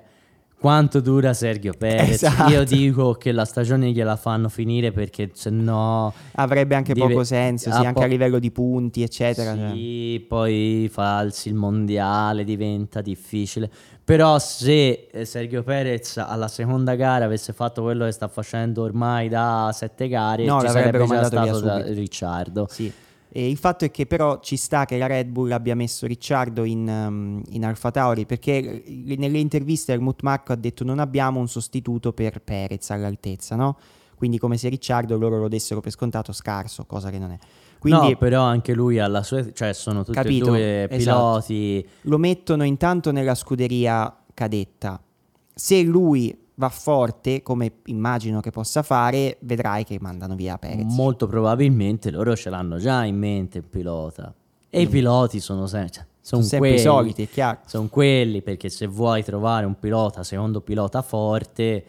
quanto 0.60 1.00
dura 1.00 1.34
Sergio 1.34 1.72
Perez? 1.78 2.22
Esatto. 2.24 2.52
Io 2.52 2.64
dico 2.64 3.14
che 3.14 3.32
la 3.32 3.46
stagione 3.46 3.92
gliela 3.92 4.16
fanno 4.18 4.50
finire 4.50 4.92
perché 4.92 5.30
se 5.34 5.50
no 5.50 6.14
avrebbe 6.34 6.76
anche 6.76 6.94
Deve- 6.94 7.08
poco 7.08 7.24
senso, 7.24 7.72
sì, 7.72 7.76
ah, 7.78 7.80
anche 7.80 7.94
po- 7.94 8.02
a 8.02 8.06
livello 8.06 8.40
di 8.40 8.52
punti, 8.52 9.02
eccetera. 9.02 9.56
cioè. 9.56 9.72
sì, 9.72 10.26
poi 10.28 10.90
falsi 10.92 11.48
il 11.50 11.56
mondiale 11.56 12.44
diventa 12.44 13.02
difficile. 13.02 13.70
Però 14.04 14.40
se 14.40 15.08
eh, 15.12 15.24
Sergio 15.26 15.62
Perez 15.62 16.18
alla 16.18 16.48
seconda 16.48 16.96
gara 16.96 17.26
avesse 17.26 17.54
fatto 17.54 17.84
quello 17.84 18.06
che 18.06 18.12
sta 18.12 18.28
facendo 18.28 18.82
ormai 18.82 19.30
da 19.30 19.70
sette 19.72 20.08
gare, 20.08 20.46
No, 20.46 20.60
ci 20.62 20.68
sarebbe 20.68 21.06
già 21.06 21.24
stato 21.24 21.60
da. 21.60 21.84
Ricciardo. 21.86 22.68
Sì. 22.70 22.92
E 23.32 23.48
il 23.48 23.58
fatto 23.58 23.86
è 23.86 23.92
che 23.92 24.08
però 24.08 24.40
ci 24.40 24.58
sta 24.58 24.86
che 24.86 24.98
la 24.98 25.06
Red 25.06 25.30
Bull 25.30 25.52
abbia 25.52 25.76
messo 25.76 26.08
Ricciardo 26.08 26.64
in, 26.64 26.88
um, 26.88 27.42
in 27.52 27.64
Alfa 27.64 27.92
Tauri 27.92 28.26
perché 28.26 28.84
eh, 28.84 29.16
nelle 29.18 29.38
interviste 29.38 29.94
Helmut 29.94 30.24
Marko 30.24 30.52
ha 30.52 30.56
detto 30.56 30.84
non 30.84 30.98
abbiamo 30.98 31.40
un 31.40 31.48
sostituto 31.48 32.12
per 32.12 32.42
Perez 32.42 32.90
all'altezza, 32.90 33.56
no? 33.56 33.78
Quindi 34.16 34.40
come 34.40 34.58
se 34.58 34.68
Ricciardo 34.68 35.18
loro 35.18 35.38
lo 35.38 35.48
dessero 35.48 35.80
per 35.80 35.92
scontato 35.92 36.32
scarso, 36.34 36.86
cosa 36.86 37.10
che 37.10 37.20
non 37.20 37.32
è. 37.32 37.38
Quindi 37.80 38.10
no, 38.10 38.18
però 38.18 38.44
anche 38.44 38.74
lui 38.74 39.00
alla 39.00 39.24
sua, 39.24 39.52
cioè 39.54 39.74
sono 39.74 40.04
tutti 40.04 40.18
Capito, 40.18 40.54
e 40.56 40.88
due 40.88 40.98
esatto. 40.98 41.44
piloti. 41.48 41.88
lo 42.02 42.18
mettono 42.18 42.64
intanto 42.64 43.12
nella 43.12 43.36
scuderia 43.36 44.14
cadetta. 44.34 45.02
Se 45.54 45.82
lui 45.84 46.38
va 46.60 46.68
forte, 46.68 47.42
come 47.42 47.72
immagino 47.86 48.42
che 48.42 48.52
possa 48.52 48.84
fare, 48.84 49.38
vedrai 49.42 49.86
che 49.86 49.98
mandano 50.02 50.36
via 50.36 50.58
Perez. 50.58 50.94
Molto 50.94 51.26
probabilmente 51.26 52.12
loro 52.12 52.36
ce 52.36 52.50
l'hanno 52.50 52.78
già 52.78 53.06
in 53.06 53.18
mente 53.18 53.60
il 53.60 53.64
pilota. 53.64 54.34
E 54.70 54.80
mm. 54.80 54.82
i 54.82 54.88
piloti 54.88 55.40
sono, 55.40 55.68
se- 55.68 55.90
cioè, 55.90 56.06
sono, 56.20 56.42
sempre 56.42 56.70
quelli, 56.70 56.76
i 56.76 56.84
soliti, 56.84 57.24
è 57.24 57.30
chiaro. 57.30 57.60
Sono 57.66 57.88
quelli 57.88 58.42
perché 58.42 58.68
se 58.68 58.88
vuoi 58.88 59.24
trovare 59.24 59.66
un 59.66 59.80
pilota, 59.80 60.22
secondo 60.24 60.60
pilota 60.60 61.02
forte, 61.02 61.86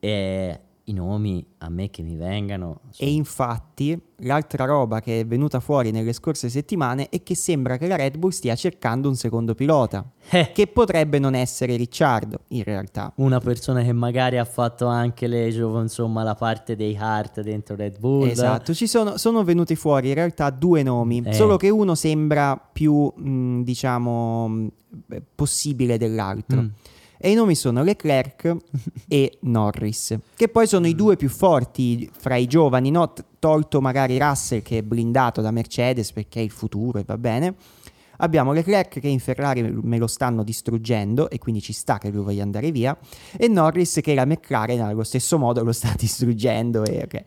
eh, 0.00 0.60
i 0.84 0.92
nomi 0.92 1.44
a 1.58 1.68
me 1.68 1.90
che 1.90 2.02
mi 2.02 2.16
vengano. 2.16 2.80
Sono... 2.90 3.08
E 3.10 3.12
infatti 3.12 4.00
l'altra 4.24 4.64
roba 4.64 5.00
che 5.00 5.20
è 5.20 5.26
venuta 5.26 5.60
fuori 5.60 5.90
nelle 5.90 6.12
scorse 6.12 6.48
settimane 6.48 7.08
è 7.08 7.22
che 7.22 7.34
sembra 7.34 7.76
che 7.76 7.86
la 7.86 7.96
Red 7.96 8.16
Bull 8.16 8.30
stia 8.30 8.54
cercando 8.54 9.08
un 9.08 9.14
secondo 9.14 9.54
pilota, 9.54 10.04
eh. 10.30 10.50
che 10.52 10.66
potrebbe 10.66 11.18
non 11.18 11.34
essere 11.34 11.76
Ricciardo 11.76 12.40
in 12.48 12.64
realtà. 12.64 13.12
Una 13.16 13.38
persona 13.38 13.82
che 13.82 13.92
magari 13.92 14.38
ha 14.38 14.44
fatto 14.44 14.86
anche 14.86 15.26
le, 15.26 15.48
insomma, 15.48 16.22
la 16.22 16.34
parte 16.34 16.74
dei 16.74 16.96
Hart 16.96 17.40
dentro 17.42 17.76
Red 17.76 17.98
Bull. 17.98 18.28
Esatto, 18.28 18.74
ci 18.74 18.86
sono, 18.86 19.16
sono 19.18 19.44
venuti 19.44 19.76
fuori 19.76 20.08
in 20.08 20.14
realtà 20.14 20.50
due 20.50 20.82
nomi, 20.82 21.22
eh. 21.24 21.32
solo 21.32 21.56
che 21.56 21.70
uno 21.70 21.94
sembra 21.94 22.56
più, 22.56 23.12
mh, 23.14 23.62
diciamo, 23.62 24.68
possibile 25.34 25.96
dell'altro. 25.96 26.62
Mm 26.62 26.66
e 27.24 27.30
i 27.30 27.34
nomi 27.34 27.54
sono 27.54 27.84
Leclerc 27.84 28.56
e 29.06 29.38
Norris, 29.42 30.18
che 30.34 30.48
poi 30.48 30.66
sono 30.66 30.88
i 30.88 30.96
due 30.96 31.14
più 31.14 31.28
forti 31.28 32.10
fra 32.18 32.34
i 32.34 32.48
giovani, 32.48 32.90
no? 32.90 33.12
tolto 33.38 33.80
magari 33.80 34.18
Russell 34.18 34.62
che 34.62 34.78
è 34.78 34.82
blindato 34.82 35.40
da 35.40 35.52
Mercedes 35.52 36.10
perché 36.10 36.40
è 36.40 36.42
il 36.42 36.50
futuro 36.50 36.98
e 36.98 37.04
va 37.06 37.16
bene. 37.16 37.54
Abbiamo 38.16 38.52
Leclerc 38.52 38.98
che 38.98 39.06
in 39.06 39.20
Ferrari 39.20 39.62
me 39.62 39.98
lo 39.98 40.08
stanno 40.08 40.42
distruggendo 40.42 41.30
e 41.30 41.38
quindi 41.38 41.60
ci 41.60 41.72
sta 41.72 41.98
che 41.98 42.10
lui 42.10 42.24
voglia 42.24 42.42
andare 42.42 42.72
via 42.72 42.96
e 43.36 43.46
Norris 43.46 44.00
che 44.02 44.14
la 44.14 44.24
McLaren 44.24 44.80
allo 44.80 45.04
stesso 45.04 45.38
modo 45.38 45.62
lo 45.62 45.72
sta 45.72 45.94
distruggendo 45.98 46.84
e 46.84 47.02
ok. 47.04 47.22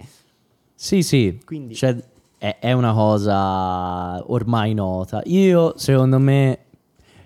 Sì, 0.75 1.04
sì, 1.04 1.40
quindi... 1.46 1.74
Cioè, 1.74 1.96
è, 2.38 2.58
è 2.60 2.72
una 2.74 2.94
cosa 2.94 4.24
ormai 4.30 4.74
nota. 4.74 5.22
Io, 5.25 5.74
secondo 5.78 6.20
me, 6.20 6.64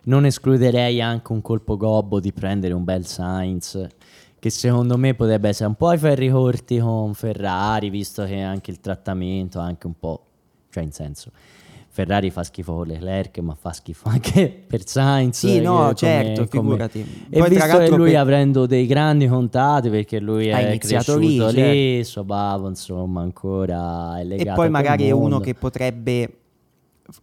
non 0.10 0.25
escluderei 0.25 1.01
anche 1.01 1.32
un 1.32 1.42
colpo 1.42 1.78
gobbo 1.78 2.20
di 2.20 2.34
prendere 2.34 2.74
un 2.74 2.84
bel 2.84 3.06
Sainz 3.06 3.88
che 4.39 4.50
secondo 4.50 4.98
me 4.98 5.13
potrebbe 5.13 5.50
essere 5.50 5.70
un 5.70 5.75
po' 5.75 5.89
ai 5.89 5.98
ferri 5.98 6.30
corti 6.30 6.80
con 6.80 7.13
Ferrari 7.13 7.89
visto 7.89 8.25
che 8.25 8.42
anche 8.42 8.72
il 8.72 8.80
trattamento 8.80 9.60
anche 9.60 9.86
un 9.86 9.94
po' 10.00 10.25
cioè 10.72 10.84
in 10.84 10.92
senso 10.92 11.32
Ferrari 11.92 12.32
fa 12.32 12.44
schifo 12.44 12.74
con 12.75 12.88
Leclerc 12.88 13.38
ma 13.39 13.54
fa 13.54 13.72
schifo 13.72 14.10
anche 14.10 14.63
per 14.66 14.88
Sainz 14.88 15.38
sì 15.38 15.62
no 15.62 15.78
come, 15.78 15.96
certo 15.96 16.46
figurati 16.48 17.04
come... 17.30 17.46
e 17.46 17.50
visto 17.50 17.78
che 17.78 17.89
lui 17.89 18.12
per... 18.12 18.20
avendo 18.20 18.66
dei 18.66 18.88
grandi 18.88 19.28
contati 19.28 19.89
perché 19.89 20.20
lui 20.20 20.51
ha 20.51 20.58
è 20.58 20.70
iniziato 20.70 21.18
lì, 21.18 21.38
lì 21.38 21.54
certo. 21.54 22.04
suo 22.10 22.24
babbo 22.24 22.68
insomma 22.68 23.22
ancora 23.22 24.18
è 24.20 24.24
legato 24.24 24.50
e 24.50 24.54
poi 24.56 24.70
magari 24.72 25.08
è 25.08 25.12
uno 25.12 25.39
che 25.39 25.54
potrebbe 25.54 26.34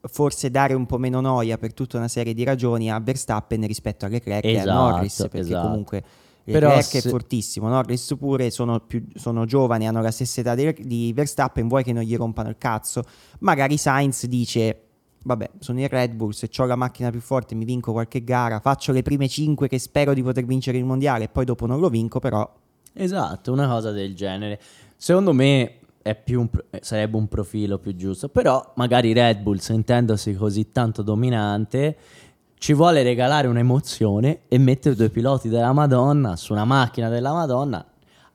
forse 0.03 0.51
dare 0.51 0.75
un 0.75 0.87
po' 0.87 0.99
meno 0.99 1.21
noia 1.21 1.59
per 1.59 1.75
tutta 1.75 1.97
una 1.99 2.09
serie 2.09 2.35
di 2.35 2.45
ragioni 2.45 2.91
a 2.91 2.99
Verstappen 3.01 3.67
rispetto 3.67 4.05
a 4.05 4.09
Leclerc 4.09 4.45
esatto, 4.45 4.57
e 4.57 4.59
a 4.59 4.63
esatto, 4.63 4.91
Norris, 4.91 5.17
perché 5.17 5.39
esatto. 5.39 5.67
comunque 5.67 6.05
Leclerc 6.45 6.83
se... 6.85 6.99
è 6.99 7.03
fortissimo, 7.03 7.69
Norris 7.69 8.15
pure 8.19 8.51
sono, 8.51 8.81
più, 8.81 9.05
sono 9.15 9.45
giovani, 9.45 9.87
hanno 9.89 10.01
la 10.01 10.11
stessa 10.11 10.41
età 10.41 10.55
di, 10.55 10.75
di 10.81 11.13
Verstappen, 11.15 11.69
vuoi 11.69 11.83
che 11.83 11.93
non 11.93 12.03
gli 12.03 12.17
rompano 12.17 12.49
il 12.49 12.57
cazzo? 12.59 13.05
Magari 13.41 13.77
Sainz 13.77 14.27
dice 14.27 14.81
vabbè, 15.27 15.51
sono 15.59 15.81
il 15.81 15.89
Red 15.89 16.15
Bull, 16.15 16.31
se 16.31 16.49
ho 16.57 16.65
la 16.65 16.77
macchina 16.77 17.11
più 17.11 17.21
forte 17.21 17.55
mi 17.57 17.65
vinco 17.65 17.93
qualche 17.93 18.23
gara, 18.23 18.61
faccio 18.61 18.93
le 18.93 19.03
prime 19.03 19.29
5 19.29 19.67
che 19.69 19.79
spero 19.79 20.15
di 20.15 20.23
poter 20.23 20.45
vincere 20.45 20.79
il 20.79 20.85
mondiale 20.85 21.25
e 21.25 21.29
poi 21.29 21.45
dopo 21.45 21.67
non 21.67 21.81
lo 21.81 21.89
vinco, 21.89 22.21
però... 22.21 22.49
Esatto, 22.93 23.53
una 23.53 23.69
cosa 23.69 23.91
del 23.91 24.15
genere. 24.15 24.59
Secondo 24.97 25.33
me 25.33 25.81
un, 26.29 26.49
eh, 26.71 26.81
sarebbe 26.83 27.17
un 27.17 27.29
profilo 27.29 27.79
più 27.79 27.95
giusto. 27.97 28.29
Però 28.29 28.73
magari 28.77 29.13
Red 29.13 29.41
Bull, 29.41 29.57
sentendosi 29.57 30.35
così 30.35 30.71
tanto 30.73 31.03
dominante, 31.03 31.97
ci 32.59 32.73
vuole 32.73 33.03
regalare 33.03 33.49
un'emozione 33.49 34.41
e 34.49 34.59
mettere 34.59 34.95
due 34.95 35.11
piloti 35.11 35.49
della 35.49 35.73
Madonna 35.73 36.37
su 36.37 36.53
una 36.53 36.65
macchina 36.65 37.09
della 37.09 37.33
Madonna, 37.33 37.85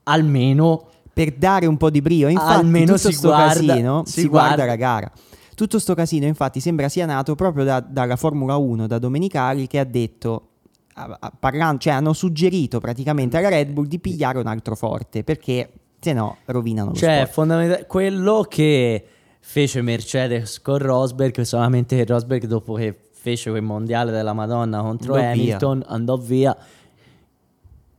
almeno 0.04 0.88
per 1.14 1.34
dare 1.34 1.66
un 1.66 1.78
po' 1.78 1.90
di 1.90 2.02
brio. 2.02 2.28
Infatti, 2.28 2.54
almeno 2.54 2.96
tutto 2.96 3.12
si 3.12 3.20
guarda, 3.20 3.66
casino 3.66 4.04
si, 4.06 4.22
si 4.22 4.28
guarda. 4.28 4.56
guarda 4.56 4.66
la 4.66 4.76
gara. 4.76 5.12
Tutto 5.56 5.80
sto 5.80 5.94
casino, 5.94 6.26
infatti, 6.26 6.60
sembra 6.60 6.90
sia 6.90 7.06
nato 7.06 7.36
proprio 7.36 7.64
da, 7.64 7.80
dalla 7.80 8.16
Formula 8.16 8.56
1, 8.56 8.88
da 8.88 9.00
Domenicali, 9.00 9.68
che 9.68 9.80
ha 9.80 9.86
detto. 9.86 10.48
Parlando, 11.40 11.80
cioè 11.80 11.94
hanno 11.94 12.12
suggerito 12.12 12.80
praticamente 12.80 13.38
alla 13.38 13.48
Red 13.48 13.72
Bull 13.72 13.86
di 13.86 13.98
pigliare 13.98 14.40
un 14.40 14.46
altro 14.46 14.76
forte 14.76 15.24
perché 15.24 15.81
se 16.02 16.14
no 16.14 16.38
rovinano 16.46 16.94
cioè, 16.94 17.30
fondamentalmente 17.32 17.88
quello 17.88 18.46
che 18.50 19.06
fece 19.40 19.82
Mercedes 19.82 20.62
con 20.62 20.78
Rosberg, 20.78 21.42
solamente 21.42 22.04
Rosberg 22.06 22.46
dopo 22.46 22.74
che 22.74 22.98
fece 23.12 23.52
quel 23.52 23.62
mondiale 23.62 24.12
della 24.12 24.34
Madonna 24.34 24.82
contro 24.82 25.14
andò 25.14 25.28
Hamilton, 25.28 25.78
via. 25.80 25.88
andò 25.88 26.18
via. 26.18 26.58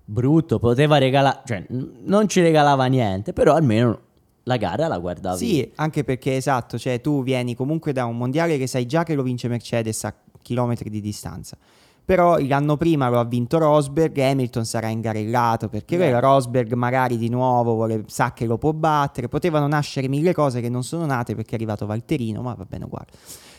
Brutto, 0.05 0.59
poteva 0.59 0.99
regalare, 0.99 1.41
cioè 1.47 1.65
non 1.69 2.29
ci 2.29 2.41
regalava 2.41 2.87
niente, 2.87 3.33
però 3.33 3.55
almeno 3.55 3.99
la 4.45 4.57
gara 4.57 4.89
la 4.89 4.99
guardavi. 4.99 5.39
Sì, 5.39 5.73
anche 5.77 6.03
perché 6.03 6.37
esatto, 6.37 6.77
cioè 6.79 7.01
tu 7.01 7.23
vieni 7.23 7.55
comunque 7.55 7.93
da 7.93 8.05
un 8.05 8.17
mondiale 8.17 8.59
che 8.59 8.67
sai 8.67 8.87
già 8.87 9.05
che 9.05 9.15
lo 9.15 9.23
vince 9.23 9.47
Mercedes 9.47 10.03
a 10.05 10.15
chilometri 10.43 10.91
di 10.91 11.01
distanza 11.01 11.57
però 12.05 12.39
l'anno 12.39 12.77
prima 12.77 13.09
lo 13.09 13.21
ha 13.21 13.25
vinto 13.25 13.59
Rosberg 13.59 14.19
Hamilton 14.19 14.65
sarà 14.65 14.89
ingarellato 14.89 15.69
perché 15.69 15.97
yeah. 15.97 16.19
Rosberg 16.19 16.73
magari 16.73 17.17
di 17.17 17.29
nuovo 17.29 17.75
vuole, 17.75 18.05
sa 18.07 18.33
che 18.33 18.47
lo 18.47 18.59
può 18.59 18.73
battere. 18.73 19.29
Potevano 19.29 19.67
nascere 19.67 20.09
mille 20.09 20.33
cose 20.33 20.61
che 20.61 20.69
non 20.69 20.83
sono 20.83 21.07
nate 21.07 21.35
perché 21.35 21.53
è 21.53 21.55
arrivato 21.55 21.87
Valterino 21.87 22.43
ma 22.43 22.55
va 22.55 22.65
bene 22.65 22.85
uguale. 22.85 23.07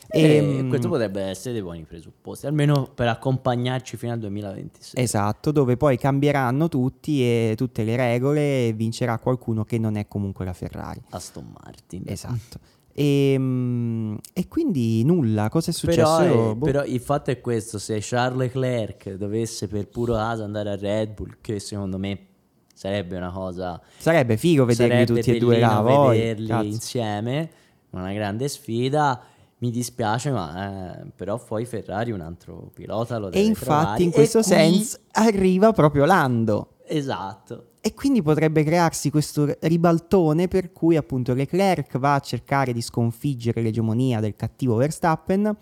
E, 0.10 0.22
e 0.22 0.36
ehm, 0.36 0.70
questo 0.70 0.90
potrebbe 0.90 1.22
essere 1.22 1.54
dei 1.54 1.62
buoni 1.62 1.84
presupposti 1.84 2.46
almeno 2.46 2.90
per 2.94 3.08
accompagnarci 3.08 3.96
fino 3.96 4.12
al 4.12 4.20
2026 4.20 5.02
esatto 5.02 5.52
dove 5.52 5.78
poi 5.78 5.98
cambieranno 5.98 6.68
tutti 6.68 7.24
e 7.24 7.54
tutte 7.56 7.86
le 7.86 7.96
regole 7.96 8.68
e 8.68 8.74
vincerà 8.74 9.18
qualcuno 9.18 9.64
che 9.64 9.78
non 9.78 9.96
è 9.96 10.08
comunque 10.08 10.44
la 10.44 10.54
Ferrari. 10.54 11.02
Aston 11.10 11.54
Martin. 11.64 12.04
Esatto 12.06 12.73
e, 12.94 13.34
ehm, 13.34 14.20
e, 14.34 14.48
quindi 14.48 15.04
nulla, 15.04 15.50
cosa 15.50 15.72
è 15.72 15.74
successo? 15.74 16.18
Però, 16.18 16.52
è, 16.52 16.56
boh. 16.56 16.66
però, 16.66 16.84
il 16.84 17.00
fatto 17.00 17.32
è 17.32 17.42
questo: 17.42 17.80
se 17.80 17.98
Charles 18.02 18.54
Leclerc 18.54 19.14
dovesse 19.14 19.68
per 19.68 19.88
puro 19.88 20.14
caso 20.14 20.44
andare 20.44 20.72
a 20.72 20.76
Red 20.76 21.14
Bull, 21.14 21.38
che 21.42 21.60
secondo 21.60 21.98
me 21.98 22.28
sarebbe 22.74 23.18
una 23.18 23.32
cosa. 23.32 23.82
Sarebbe 23.98 24.38
figo 24.38 24.66
vederli 24.66 25.06
tutti 25.06 25.36
e 25.36 25.40
due 25.40 25.60
là, 25.60 25.82
vederli 25.82 26.48
Cazzo. 26.48 26.66
insieme, 26.66 27.50
una 27.92 28.14
grande 28.14 28.48
sfida. 28.48 29.22
Mi 29.58 29.72
dispiace, 29.72 30.30
ma 30.30 31.00
eh, 31.00 31.06
però 31.16 31.42
poi 31.42 31.64
Ferrari 31.64 32.12
un 32.12 32.20
altro 32.20 32.70
pilota 32.74 33.18
lo 33.18 33.30
deve 33.30 33.42
E 33.42 33.48
infatti, 33.48 33.70
trovare. 33.70 34.04
in 34.04 34.12
questo 34.12 34.42
qui... 34.42 34.48
senso, 34.50 34.98
arriva 35.12 35.72
proprio 35.72 36.04
Lando. 36.04 36.74
Esatto. 36.86 37.68
E 37.86 37.94
quindi 37.94 38.22
potrebbe 38.22 38.64
crearsi 38.64 39.10
questo 39.10 39.58
ribaltone 39.60 40.48
per 40.48 40.72
cui 40.72 40.96
appunto 40.96 41.34
Leclerc 41.34 41.98
va 41.98 42.14
a 42.14 42.22
cercare 42.22 42.72
di 42.72 42.82
sconfiggere 42.82 43.62
l'egemonia 43.62 44.22
del 44.22 44.38
cattivo 44.38 44.76
Verstappen 44.76 45.54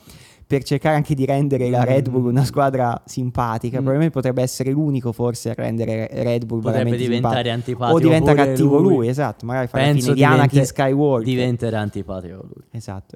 per 0.52 0.64
cercare 0.64 0.98
anche 0.98 1.16
di 1.16 1.26
rendere 1.26 1.70
la 1.70 1.86
Red 1.86 2.10
Bull 2.10 2.26
una 2.26 2.44
squadra 2.44 3.02
simpatica. 3.06 3.78
Mm. 3.78 3.84
Probabilmente 3.84 4.14
potrebbe 4.14 4.42
essere 4.42 4.72
l'unico 4.72 5.14
forse 5.14 5.52
a 5.52 5.54
rendere 5.54 6.10
Red 6.12 6.44
Bull 6.44 6.60
potrebbe 6.60 6.98
diventare 6.98 7.52
antipatico. 7.52 7.96
O 7.98 8.02
diventa 8.02 8.34
cattivo 8.34 8.78
lui. 8.80 8.96
lui. 8.96 9.08
esatto. 9.08 9.46
Magari 9.46 9.68
fa 9.68 9.78
Penso 9.78 10.10
la 10.10 10.14
fine 10.14 10.16
di 10.16 10.24
Anakin 10.26 10.66
Skywalker. 10.66 11.24
Diventerà 11.24 11.80
antipatico 11.80 12.46
lui. 12.54 12.64
Esatto. 12.72 13.16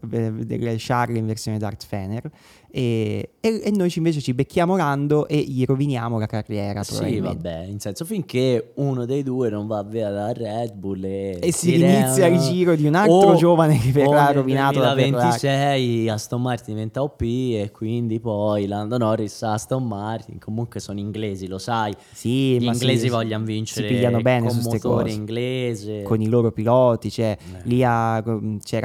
Charlie 0.77 1.19
in 1.19 1.25
versione 1.25 1.57
Darth 1.57 1.85
Fener. 1.85 2.31
E, 2.77 3.35
e, 3.39 3.61
e, 3.63 3.71
noi 3.71 3.89
invece 3.95 4.19
ci 4.19 4.33
becchiamo 4.33 4.75
Lando 4.75 5.29
e 5.29 5.37
gli 5.37 5.63
roviniamo 5.63 6.19
la 6.19 6.25
carriera. 6.25 6.83
Sì, 6.83 7.19
vabbè, 7.19 7.67
in 7.69 7.79
senso 7.79 8.03
finché 8.03 8.73
uno 8.75 9.05
dei 9.05 9.23
due 9.23 9.49
non 9.49 9.65
va 9.65 9.81
via 9.81 10.09
da 10.09 10.33
Red 10.33 10.73
Bull 10.73 11.01
e, 11.05 11.39
e 11.41 11.53
si 11.53 11.75
inizia 11.75 12.25
il 12.27 12.37
giro 12.39 12.75
di 12.75 12.85
un 12.85 12.95
altro 12.95 13.29
o, 13.29 13.35
giovane 13.35 13.79
che 13.79 13.91
verrà 13.91 14.31
rovinato 14.31 14.79
da 14.79 14.93
2026 14.93 16.09
Aston 16.09 16.41
Martin 16.41 16.73
diventa 16.73 17.01
OP 17.01 17.21
e 17.25 17.71
quindi 17.71 18.19
poi 18.19 18.67
Lando 18.67 18.97
Norris 18.97 19.41
Aston 19.43 19.87
Martin 19.87 20.39
comunque 20.39 20.79
sono 20.79 20.99
inglesi 20.99 21.47
lo 21.47 21.57
sai 21.57 21.93
sì, 22.11 22.59
gli 22.59 22.65
inglesi 22.65 23.05
si, 23.05 23.09
vogliono 23.09 23.45
vincere 23.45 23.87
si 23.87 23.93
pigliano 23.93 24.21
bene 24.21 24.47
con 24.47 24.59
motore 24.61 25.11
inglese 25.11 26.03
con 26.03 26.21
i 26.21 26.27
loro 26.27 26.51
piloti 26.51 27.09
cioè 27.09 27.37
eh. 27.39 27.59
lì 27.63 27.83
a, 27.83 28.23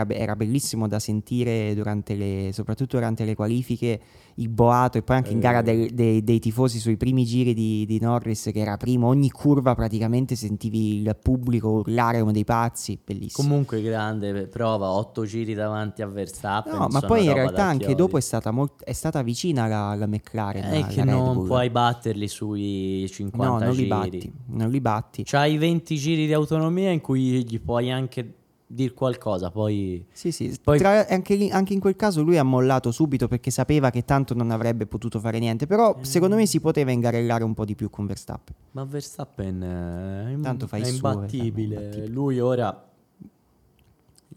era 0.09 0.37
bellissimo 0.37 0.87
da 0.87 0.99
sentire 0.99 1.75
durante 1.75 2.15
le 2.15 2.51
soprattutto 2.53 2.97
durante 2.97 3.25
le 3.25 3.35
qualifiche 3.35 3.81
che 3.81 4.01
il 4.35 4.49
boato 4.49 4.99
e 4.99 5.03
poi 5.03 5.17
anche 5.17 5.33
in 5.33 5.39
Eh. 5.39 5.41
gara 5.41 5.63
del- 5.63 5.93
dei, 5.93 6.23
dei 6.23 6.39
tifosi 6.39 6.79
sui 6.79 6.97
primi 6.97 7.25
giri 7.25 7.53
di, 7.53 7.85
di 7.87 7.99
Norris 8.01 8.51
che 8.53 8.61
era 8.61 8.77
primo, 8.77 9.09
ogni 9.09 9.31
curva 9.31 9.75
praticamente 9.75 10.35
sentivi 10.37 11.01
il 11.01 11.17
pubblico 11.21 11.69
urlare 11.69 12.21
come 12.21 12.33
dei 12.33 12.45
pazzi, 12.45 12.99
bellissimo. 13.03 13.49
Comunque 13.49 13.83
grande 13.83 14.47
prova, 14.47 14.91
otto 14.91 15.25
giri 15.25 15.55
davanti 15.55 16.03
a 16.03 16.07
Verstappen. 16.07 16.75
No, 16.75 16.89
ma 16.91 17.01
poi 17.01 17.25
in 17.25 17.35
realtà 17.35 17.65
anche 17.65 17.95
dopo 17.95 18.17
è 18.21 18.23
stata, 18.23 18.51
molt- 18.53 18.85
è 18.85 18.93
stata 18.93 19.23
vicina 19.23 19.67
la, 19.67 19.95
la 19.97 20.07
McLaren. 20.07 20.63
È 20.63 20.77
alla 20.77 20.87
che 20.87 20.97
Red 21.05 21.09
non 21.09 21.45
puoi 21.45 21.69
batterli 21.71 22.29
sui 22.29 23.07
50 23.11 23.47
No, 23.49 23.59
non 23.59 23.69
li 23.71 23.75
giri. 23.77 23.89
batti, 23.89 24.33
non 24.47 24.71
li 24.71 24.81
batti. 24.81 25.23
C'hai 25.25 25.59
20 25.59 25.97
giri 25.97 26.27
di 26.27 26.33
autonomia 26.33 26.91
in 26.91 27.01
cui 27.01 27.45
gli 27.45 27.61
puoi 27.61 27.91
anche 27.91 28.35
dire 28.73 28.93
qualcosa, 28.95 29.51
poi... 29.51 30.05
Sì, 30.13 30.31
sì. 30.31 30.57
Poi- 30.63 30.79
Tra- 30.79 31.05
anche, 31.09 31.35
lì- 31.35 31.51
anche 31.51 31.73
in 31.73 31.81
quel 31.81 31.97
caso 31.97 32.23
lui 32.23 32.39
ha 32.39 32.45
mollato 32.45 32.93
subito 32.93 33.27
perché 33.27 33.51
sapeva 33.51 33.91
che 33.91 34.05
tanto 34.05 34.33
non 34.33 34.53
avrebbe 34.53 34.87
potuto 34.87 35.19
fare 35.19 35.41
niente. 35.41 35.67
Però 35.67 35.97
Eh. 35.99 36.05
secondo 36.05 36.37
me 36.37 36.47
si 36.47 36.61
poteva 36.61 36.93
ingarellare 36.93 37.43
un 37.43 37.53
po' 37.53 37.65
di 37.65 37.75
più 37.75 37.91
con 37.91 38.07
Verstappen. 38.07 38.55
Ma 38.71 38.85
Verstappen 38.85 39.61
eh, 39.63 40.35
è, 40.35 40.41
Tanto 40.41 40.69
fa 40.69 40.77
il 40.77 40.85
è 40.85 40.87
suo, 40.87 41.09
imbattibile. 41.11 41.75
è 41.75 41.79
imbattibile. 41.81 42.07
Lui 42.13 42.39
ora... 42.39 42.85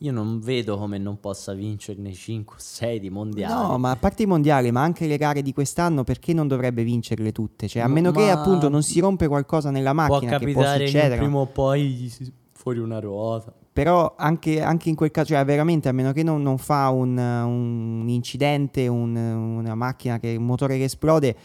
Io 0.04 0.12
non 0.12 0.42
vedo 0.42 0.78
come 0.78 0.98
non 0.98 1.20
possa 1.22 1.54
vincerne 1.54 2.12
5 2.12 2.56
o 2.58 2.60
6 2.60 3.00
di 3.00 3.10
mondiali. 3.10 3.54
No, 3.54 3.78
ma 3.78 3.92
a 3.92 3.96
parte 3.96 4.24
i 4.24 4.26
mondiali, 4.26 4.70
ma 4.70 4.82
anche 4.82 5.08
le 5.08 5.16
gare 5.16 5.42
di 5.42 5.54
quest'anno, 5.54 6.04
perché 6.04 6.34
non 6.34 6.50
dovrebbe 6.50 6.84
vincerle 6.84 7.32
tutte? 7.32 7.70
Cioè, 7.70 7.82
a 7.84 7.88
Ma- 7.88 7.94
meno 7.94 8.12
che 8.12 8.26
ma- 8.26 8.34
appunto 8.34 8.68
non 8.68 8.84
si 8.84 9.00
rompe 9.00 9.30
qualcosa 9.30 9.72
nella 9.72 9.94
può 9.94 10.08
macchina, 10.10 10.38
che 10.38 10.52
può 10.52 10.62
capitare 10.62 10.80
che 10.84 10.88
succedere. 10.90 11.22
prima 11.22 11.38
o 11.38 11.46
poi 11.46 12.14
fuori 12.52 12.80
una 12.80 13.00
ruota. 13.00 13.54
Però 13.72 14.14
anche, 14.18 14.62
anche 14.62 14.90
in 14.90 14.96
quel 14.96 15.10
caso, 15.10 15.34
cioè 15.34 15.46
veramente 15.46 15.88
a 15.88 15.94
meno 15.94 16.12
che 16.12 16.22
non, 16.22 16.42
non 16.42 16.58
fa 16.58 16.90
un, 16.90 17.18
un 17.18 18.04
incidente, 18.10 18.88
un- 18.90 19.16
una 19.16 19.74
macchina, 19.74 20.20
che, 20.20 20.36
un 20.36 20.46
motore 20.46 20.78
che 20.78 20.84
esplode, 20.84 21.36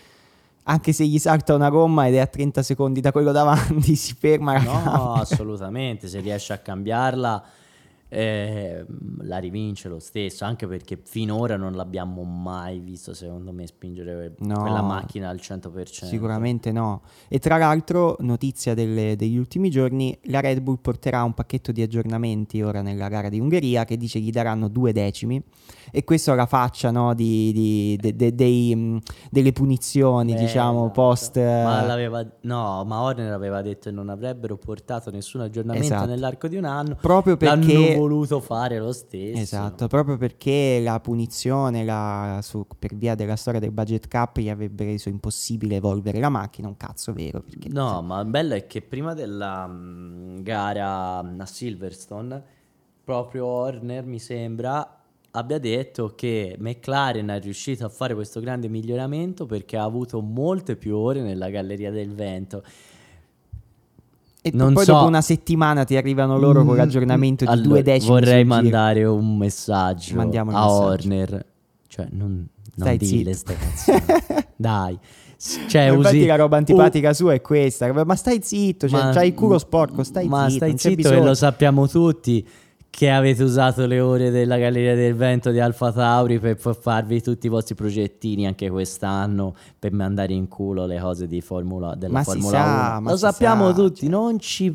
anche 0.65 0.93
se 0.93 1.07
gli 1.07 1.19
salta 1.21 1.55
una 1.55 1.71
gomma 1.71 2.09
ed 2.09 2.15
è 2.15 2.19
a 2.19 2.27
30 2.27 2.65
secondi 2.65 3.01
da 3.01 3.13
quello 3.13 3.31
davanti, 3.31 3.95
si 3.97 4.15
ferma 4.19 4.59
No, 4.59 4.65
gamma. 4.65 5.13
assolutamente, 5.15 6.09
se 6.09 6.19
riesce 6.19 6.53
a 6.53 6.59
cambiarla 6.59 7.45
eh, 8.11 8.85
la 9.23 9.39
rivince 9.39 9.89
lo 9.89 9.99
stesso, 9.99 10.45
anche 10.45 10.67
perché 10.67 10.99
finora 11.03 11.57
non 11.57 11.73
l'abbiamo 11.75 12.23
mai 12.23 12.79
visto, 12.79 13.13
secondo 13.15 13.53
me, 13.53 13.67
spingere 13.67 14.35
No. 14.39 14.61
quella 14.61 14.83
macchina 14.83 15.29
al 15.29 15.39
100%. 15.41 16.07
Sicuramente 16.07 16.73
no. 16.73 17.03
E 17.29 17.39
tra 17.39 17.57
l'altro, 17.59 18.17
notizia 18.21 18.75
delle- 18.75 19.17
degli 19.17 19.37
ultimi 19.37 19.71
giorni, 19.71 20.17
la 20.25 20.41
Red 20.41 20.61
Bull 20.61 20.79
porterà 20.81 21.23
un 21.23 21.35
pacchetto 21.35 21.73
di 21.73 21.83
aggiornamenti 21.83 22.63
ora 22.63 22.81
nella 22.83 23.09
gara 23.09 23.29
di 23.29 23.39
Ungheria 23.41 23.85
che 23.85 23.97
dice 23.97 24.19
gli 24.21 24.31
daranno 24.31 24.69
due 24.69 24.93
decimi 24.93 25.43
e 25.91 26.05
questo 26.05 26.33
alla 26.33 26.47
faccia 26.47 26.91
no, 26.91 27.15
di, 27.15 27.53
di- 27.53 27.99
de- 28.01 28.15
de- 28.17 28.35
dei, 28.35 28.75
mh, 28.75 28.99
delle 29.31 29.53
punizioni, 29.53 30.33
Eh, 30.33 30.37
diciamo, 30.39 30.85
esatto. 30.85 30.91
post... 31.01 31.37
Ma 31.39 31.83
eh, 31.83 31.87
l'aveva, 31.87 32.27
no, 32.43 32.85
ma 32.85 33.01
Horner 33.03 33.33
aveva 33.33 33.61
detto 33.63 33.89
che 33.91 33.95
non 33.95 34.09
avrebbero 34.09 34.57
portato 34.57 35.11
nessun 35.11 35.41
aggiornamento 35.43 35.87
Esatto. 35.87 36.07
nell'arco 36.07 36.49
di 36.49 36.57
un 36.57 36.65
anno. 36.65 36.97
proprio 37.01 37.37
perché... 37.37 37.97
voluto 37.99 38.41
fare 38.41 38.79
lo 38.79 38.93
stesso. 38.93 39.41
Esatto, 39.41 39.87
proprio 39.87 40.17
perché 40.17 40.81
la 40.83 41.01
punizione 41.01 41.85
la- 41.85 42.41
su- 42.43 42.67
per 42.79 42.95
via 42.95 43.15
della 43.15 43.37
storia 43.37 43.61
del 43.61 43.73
budget 43.73 44.09
cap 44.09 44.39
gli 44.39 44.49
avrebbe 44.49 44.85
reso 44.85 45.09
impossibile 45.09 45.77
evolvere 45.77 46.21
la 46.21 46.29
macchina, 46.29 46.69
un 46.69 46.77
cazzo 46.77 47.13
vero. 47.13 47.41
Perché, 47.43 47.69
No, 47.69 48.03
ma 48.03 48.21
il 48.21 48.27
bello 48.29 48.55
è 48.55 48.67
che 48.67 48.83
prima 48.83 49.15
della 49.15 49.67
mm, 49.67 50.41
gara 50.43 51.23
mm, 51.23 51.41
a 51.41 51.47
Silverstone, 51.47 52.43
proprio 53.05 53.47
Horner 53.47 54.05
mi 54.05 54.19
sembra 54.19 54.93
abbia 55.33 55.59
detto 55.59 56.15
che 56.15 56.57
McLaren 56.59 57.29
è 57.29 57.41
riuscito 57.41 57.85
a 57.85 57.89
fare 57.89 58.15
questo 58.15 58.41
grande 58.41 58.69
miglioramento 58.69 59.47
perché 59.47 59.77
ha 59.77 59.83
avuto 59.85 60.21
molte 60.21 60.77
più 60.77 60.97
ore 60.97 61.21
nella 61.21 61.51
galleria 61.51 61.91
del 61.91 62.15
vento. 62.15 62.63
E 64.41 64.51
non 64.55 64.73
poi 64.73 64.85
so- 64.85 64.93
dopo 64.93 65.07
una 65.07 65.21
settimana 65.21 65.85
ti 65.85 65.97
arrivano 65.97 66.39
loro 66.39 66.65
con 66.65 66.75
Mm, 66.75 66.79
l'aggiornamento 66.79 67.45
di 67.45 67.51
allora, 67.51 67.69
due 67.69 67.83
decimi. 67.83 68.11
Vorrei 68.13 68.27
sul 68.29 68.37
giro. 68.43 68.47
mandare 68.63 69.05
un 69.05 69.37
messaggio 69.37 70.15
Mandiamo 70.15 70.51
a 70.53 70.65
messaggio. 70.65 70.83
Horner. 70.85 71.47
Cioè, 71.89 72.07
non, 72.13 72.29
non 72.29 72.47
Stai 72.77 72.97
dille 72.99 73.33
zitto. 73.35 73.53
ste. 73.75 74.47
Dai. 74.57 74.99
Cioè, 75.69 75.89
Ma 75.91 75.97
infatti 75.97 76.17
usi- 76.17 76.27
la 76.27 76.37
roba 76.37 76.57
antipatica 76.57 77.13
sua 77.13 77.33
è 77.35 77.41
questa. 77.41 77.93
Ma 78.05 78.17
stai 78.17 78.41
zitto, 78.43 78.89
cioè, 78.89 79.05
Ma- 79.05 79.11
c'hai 79.11 79.29
il 79.29 79.35
culo 79.35 79.59
sporco, 79.59 80.03
stai 80.03 80.27
ma 80.29 80.45
zitto. 80.49 80.57
stai 80.57 80.69
non 80.69 80.77
c'è 80.77 80.89
zitto 80.89 81.09
bisogno. 81.09 81.25
lo 81.25 81.35
sappiamo 81.35 81.87
tutti 81.89 82.47
che 82.91 83.11
avete 83.11 83.43
usato 83.45 83.87
le 83.87 84.01
ore 84.01 84.31
della 84.31 84.59
Galleria 84.59 84.95
del 84.97 85.15
Vento 85.15 85.51
di 85.51 85.61
Alfa 85.61 85.93
Tauri 85.93 86.39
per 86.41 86.59
fa- 86.59 86.73
farvi 86.73 87.23
tutti 87.23 87.47
i 87.47 87.49
vostri 87.49 87.75
progettini 87.75 88.47
anche 88.47 88.69
quest'anno 88.71 89.55
per 89.79 89.93
mandare 89.93 90.33
in 90.33 90.49
culo 90.49 90.85
le 90.87 90.99
cose 90.99 91.27
di 91.27 91.41
Formula, 91.41 91.95
della 91.95 92.15
Ma 92.15 92.23
Formula 92.25 92.51
sa, 92.51 92.89
1. 92.97 93.01
ma 93.03 93.11
Lo 93.11 93.17
sappiamo 93.17 93.69
sa, 93.69 93.75
tutti, 93.75 94.01
cioè. 94.01 94.09
non, 94.09 94.39
ci, 94.41 94.75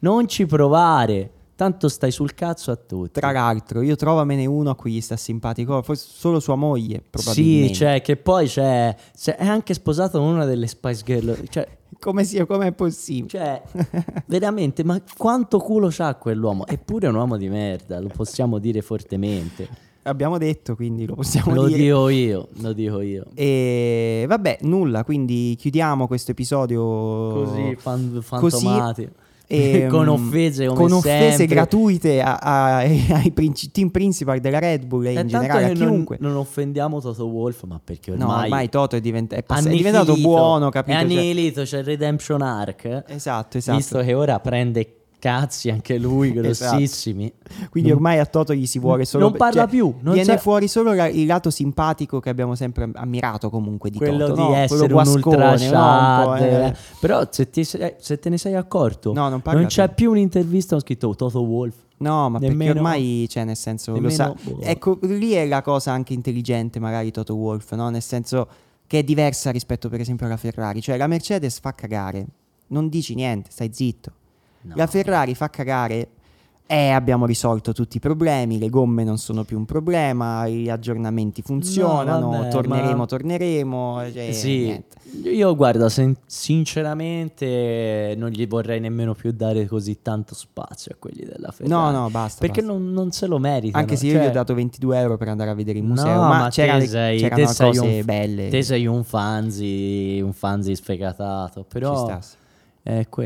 non 0.00 0.28
ci 0.28 0.46
provare. 0.46 1.30
Tanto 1.56 1.88
stai 1.88 2.10
sul 2.10 2.34
cazzo 2.34 2.70
a 2.72 2.76
tutti. 2.76 3.20
Tra 3.20 3.30
l'altro, 3.30 3.80
io 3.80 3.94
trovamene 3.94 4.44
uno 4.46 4.70
a 4.70 4.74
cui 4.74 4.92
gli 4.92 5.00
sta 5.00 5.16
simpatico, 5.16 5.80
forse 5.82 6.06
solo 6.10 6.40
sua 6.40 6.56
moglie, 6.56 6.96
Sì, 6.96 7.08
probabilmente. 7.10 7.74
cioè 7.74 8.02
che 8.02 8.16
poi 8.16 8.46
c'è, 8.48 8.94
c'è- 9.16 9.36
è 9.36 9.46
anche 9.46 9.72
sposato 9.74 10.18
con 10.18 10.28
una 10.28 10.44
delle 10.44 10.66
Spice 10.66 11.02
Girl. 11.04 11.48
Cioè, 11.48 11.68
Come 12.00 12.24
sia, 12.24 12.44
come 12.44 12.66
è 12.66 12.72
possibile? 12.72 13.28
Cioè, 13.28 13.62
veramente, 14.26 14.82
ma 14.84 15.00
quanto 15.16 15.58
culo 15.58 15.88
c'ha 15.90 16.16
quell'uomo? 16.16 16.66
Eppure 16.66 17.06
è 17.06 17.08
un 17.08 17.14
uomo 17.16 17.36
di 17.36 17.48
merda, 17.48 18.00
lo 18.00 18.08
possiamo 18.14 18.58
dire 18.58 18.82
fortemente. 18.82 19.68
Abbiamo 20.02 20.36
detto, 20.36 20.74
quindi 20.74 21.06
lo 21.06 21.14
possiamo 21.14 21.54
Lo 21.54 21.66
dire. 21.66 21.78
dico 21.78 22.08
io, 22.10 22.48
lo 22.60 22.72
dico 22.74 23.00
io. 23.00 23.24
E 23.34 24.24
vabbè, 24.28 24.58
nulla, 24.62 25.02
quindi 25.04 25.54
chiudiamo 25.58 26.06
questo 26.06 26.32
episodio 26.32 26.82
Così, 26.82 27.74
fan- 27.78 28.22
così, 28.28 28.66
fantomati. 29.54 29.82
ehm, 29.82 29.88
con 29.90 30.08
offese 30.08 30.66
con 30.66 30.92
offese 30.92 31.46
gratuite 31.46 32.20
a- 32.22 32.36
a- 32.36 32.76
ai 33.22 33.30
princi- 33.32 33.70
team 33.70 33.88
principal 33.90 34.40
della 34.40 34.58
Red 34.58 34.84
Bull 34.86 35.06
e 35.06 35.14
E 35.16 35.20
in 35.20 35.26
generale 35.28 35.64
a 35.64 35.68
che 35.68 35.74
non, 35.74 35.86
chiunque. 35.88 36.16
non 36.20 36.36
offendiamo 36.36 37.00
Toto 37.00 37.26
Wolf, 37.26 37.64
ma 37.64 37.80
perché 37.82 38.10
no, 38.12 38.26
ormai, 38.26 38.42
ormai 38.44 38.68
Toto 38.68 38.96
è, 38.96 39.00
divent- 39.00 39.34
è 39.34 39.42
pass- 39.42 39.66
è 39.66 39.70
diventato 39.70 40.14
buono, 40.16 40.68
capito? 40.70 40.96
È 40.96 41.00
Cioè- 41.00 41.10
annichilito, 41.12 41.62
c'è 41.62 41.78
il 41.78 41.84
Redemption 41.84 42.42
Arc. 42.42 42.84
eh. 42.84 43.04
esatto, 43.08 43.58
esatto. 43.58 43.76
Visto 43.76 43.98
che 44.00 44.14
ora 44.14 44.38
prende 44.40 44.96
cazzi 45.24 45.70
anche 45.70 45.96
lui, 45.98 46.36
Esatto. 46.36 46.76
grossissimi. 46.76 47.32
Quindi 47.70 47.88
Non- 47.88 47.98
ormai 47.98 48.18
a 48.18 48.26
Toto 48.26 48.54
gli 48.54 48.66
si 48.66 48.78
vuole 48.78 49.04
solo... 49.06 49.28
non 49.28 49.36
parla 49.38 49.62
cioè, 49.62 49.70
più, 49.70 49.94
non 50.00 50.12
viene 50.12 50.34
c'è- 50.34 50.38
fuori 50.38 50.68
solo 50.68 50.92
il 51.06 51.26
lato 51.26 51.48
simpatico 51.50 52.20
che 52.20 52.28
abbiamo 52.28 52.54
sempre 52.54 52.90
ammirato 52.94 53.48
comunque 53.48 53.88
di 53.90 53.96
quello 53.98 54.26
Toto, 54.26 54.34
di 54.34 54.40
no? 54.40 54.46
Quello 54.48 54.62
essere 54.62 54.82
un 54.82 54.88
guascone, 54.88 55.36
ultra 55.36 55.46
no? 55.46 55.52
Un 55.52 55.58
shad. 56.38 56.42
eh. 56.42 56.76
Però 57.00 57.26
se, 57.30 57.48
ti 57.50 57.64
sei- 57.64 57.94
se 57.98 58.18
te 58.18 58.28
ne 58.28 58.36
sei 58.38 58.54
accorto, 58.54 59.12
No, 59.14 59.28
non 59.30 59.40
parla 59.40 59.64
c'è 59.66 59.86
più. 59.86 59.94
più 59.94 60.10
un'intervista, 60.10 60.76
ho 60.76 60.80
scritto 60.80 61.14
Toto 61.14 61.40
Wolf. 61.40 61.76
No, 61.96 62.28
ma 62.28 62.38
perché 62.38 62.54
Nemmeno- 62.54 62.74
ormai, 62.80 63.26
cioè, 63.30 63.44
nel 63.44 63.56
senso, 63.56 63.92
lo 63.92 63.96
nemmeno- 64.00 64.14
sa. 64.14 64.34
boh. 64.42 64.60
Ecco, 64.60 64.98
lì 65.02 65.32
è 65.32 65.46
la 65.46 65.62
cosa 65.62 65.92
anche 65.92 66.12
intelligente, 66.12 66.78
magari 66.80 67.10
Toto 67.10 67.34
Wolf, 67.34 67.72
no? 67.72 67.88
Nel 67.88 68.02
senso 68.02 68.46
che 68.86 68.98
è 68.98 69.02
diversa 69.04 69.50
rispetto, 69.50 69.88
per 69.88 70.00
esempio, 70.00 70.26
alla 70.26 70.36
Ferrari. 70.36 70.82
Cioè, 70.82 70.96
la 70.98 71.06
Mercedes 71.06 71.60
fa 71.60 71.72
cagare, 71.74 72.26
non 72.68 72.88
dici 72.88 73.14
niente, 73.14 73.50
stai 73.52 73.70
zitto. 73.72 74.12
No. 74.64 74.74
La 74.76 74.86
Ferrari 74.86 75.34
fa 75.34 75.48
cagare. 75.50 76.08
Eh, 76.66 76.88
abbiamo 76.88 77.26
risolto 77.26 77.74
tutti 77.74 77.98
i 77.98 78.00
problemi, 78.00 78.58
le 78.58 78.70
gomme 78.70 79.04
non 79.04 79.18
sono 79.18 79.44
più 79.44 79.58
un 79.58 79.66
problema, 79.66 80.48
gli 80.48 80.70
aggiornamenti 80.70 81.42
funzionano, 81.42 82.30
vabbè, 82.30 82.48
torneremo, 82.48 82.96
ma- 82.96 83.06
torneremo. 83.06 84.00
cioè, 84.10 84.32
sì, 84.32 84.58
niente. 84.64 84.96
io 85.28 85.54
guarda, 85.56 85.90
sen- 85.90 86.16
sinceramente 86.24 88.14
non 88.16 88.30
gli 88.30 88.46
vorrei 88.46 88.80
nemmeno 88.80 89.14
più 89.14 89.30
dare 89.32 89.66
così 89.66 90.00
tanto 90.00 90.34
spazio 90.34 90.92
a 90.94 90.96
quelli 90.98 91.24
della 91.24 91.50
Ferrari. 91.50 91.68
No, 91.70 91.90
no, 91.90 92.08
basta. 92.10 92.40
Perché 92.40 92.62
basta. 92.62 92.76
non, 92.78 92.92
non 92.92 93.10
se 93.12 93.26
lo 93.26 93.38
meritano. 93.38 93.82
Anche 93.82 93.96
se 93.96 94.06
io 94.06 94.12
cioè- 94.14 94.24
gli 94.24 94.28
ho 94.28 94.32
dato 94.32 94.54
22 94.54 94.98
euro 94.98 95.16
per 95.18 95.28
andare 95.28 95.50
a 95.50 95.54
vedere 95.54 95.78
il 95.78 95.84
No, 95.84 95.90
museo, 95.94 96.18
ma, 96.20 96.38
ma 96.38 96.48
c'era- 96.48 96.78
te 96.78 96.86
sei- 96.86 97.18
c'erano 97.18 97.44
cose 97.44 97.80
un- 97.80 98.02
belle. 98.04 98.48
Te 98.48 98.62
sei 98.62 98.86
un 98.86 99.04
fanzi, 99.04 100.20
un 100.22 100.32
fanzi 100.32 100.74
sfegatato, 100.74 101.60
Ci 101.60 101.66
però 101.68 101.94
sta. 101.94 102.02
è 102.04 102.06
quello. 102.06 102.42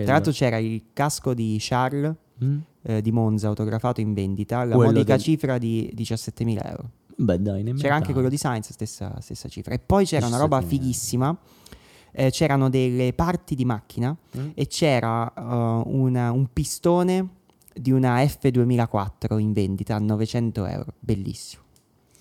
Tra 0.04 0.12
l'altro 0.14 0.32
c'era 0.32 0.56
il 0.58 0.84
casco 0.92 1.34
di 1.34 1.56
Charles 1.60 2.14
Mm? 2.44 2.58
eh, 2.82 3.02
di 3.02 3.10
Monza 3.10 3.48
autografato 3.48 4.00
in 4.00 4.14
vendita, 4.14 4.62
la 4.64 4.76
Quello 4.76 4.92
modica 4.92 5.14
del- 5.14 5.22
cifra 5.22 5.58
di 5.58 5.90
17.000 5.92 6.62
euro. 6.70 6.90
Beh, 7.16 7.42
dai, 7.42 7.64
nemmeno 7.64 7.78
C'era 7.82 7.96
anche 7.96 8.12
quello 8.12 8.28
di 8.28 8.36
Sainz, 8.36 8.70
stessa, 8.70 9.16
stessa 9.20 9.48
cifra. 9.48 9.74
E 9.74 9.80
poi 9.80 10.04
c'era 10.04 10.26
una 10.28 10.36
roba 10.38 10.60
17.000. 10.60 10.68
fighissima. 10.68 11.36
eh, 12.12 12.30
c'erano 12.30 12.70
delle 12.70 13.12
parti 13.12 13.54
di 13.54 13.64
macchina 13.64 14.16
Mm? 14.38 14.48
e 14.54 14.66
c'era 14.68 15.32
eh, 15.36 15.82
una- 15.86 16.30
un 16.32 16.46
pistone 16.52 17.28
di 17.74 17.90
una 17.92 18.22
F2004 18.24 19.38
in 19.38 19.52
vendita 19.52 19.96
a 19.96 19.98
900 19.98 20.64
euro. 20.66 20.92
Bellissimo. 20.98 21.62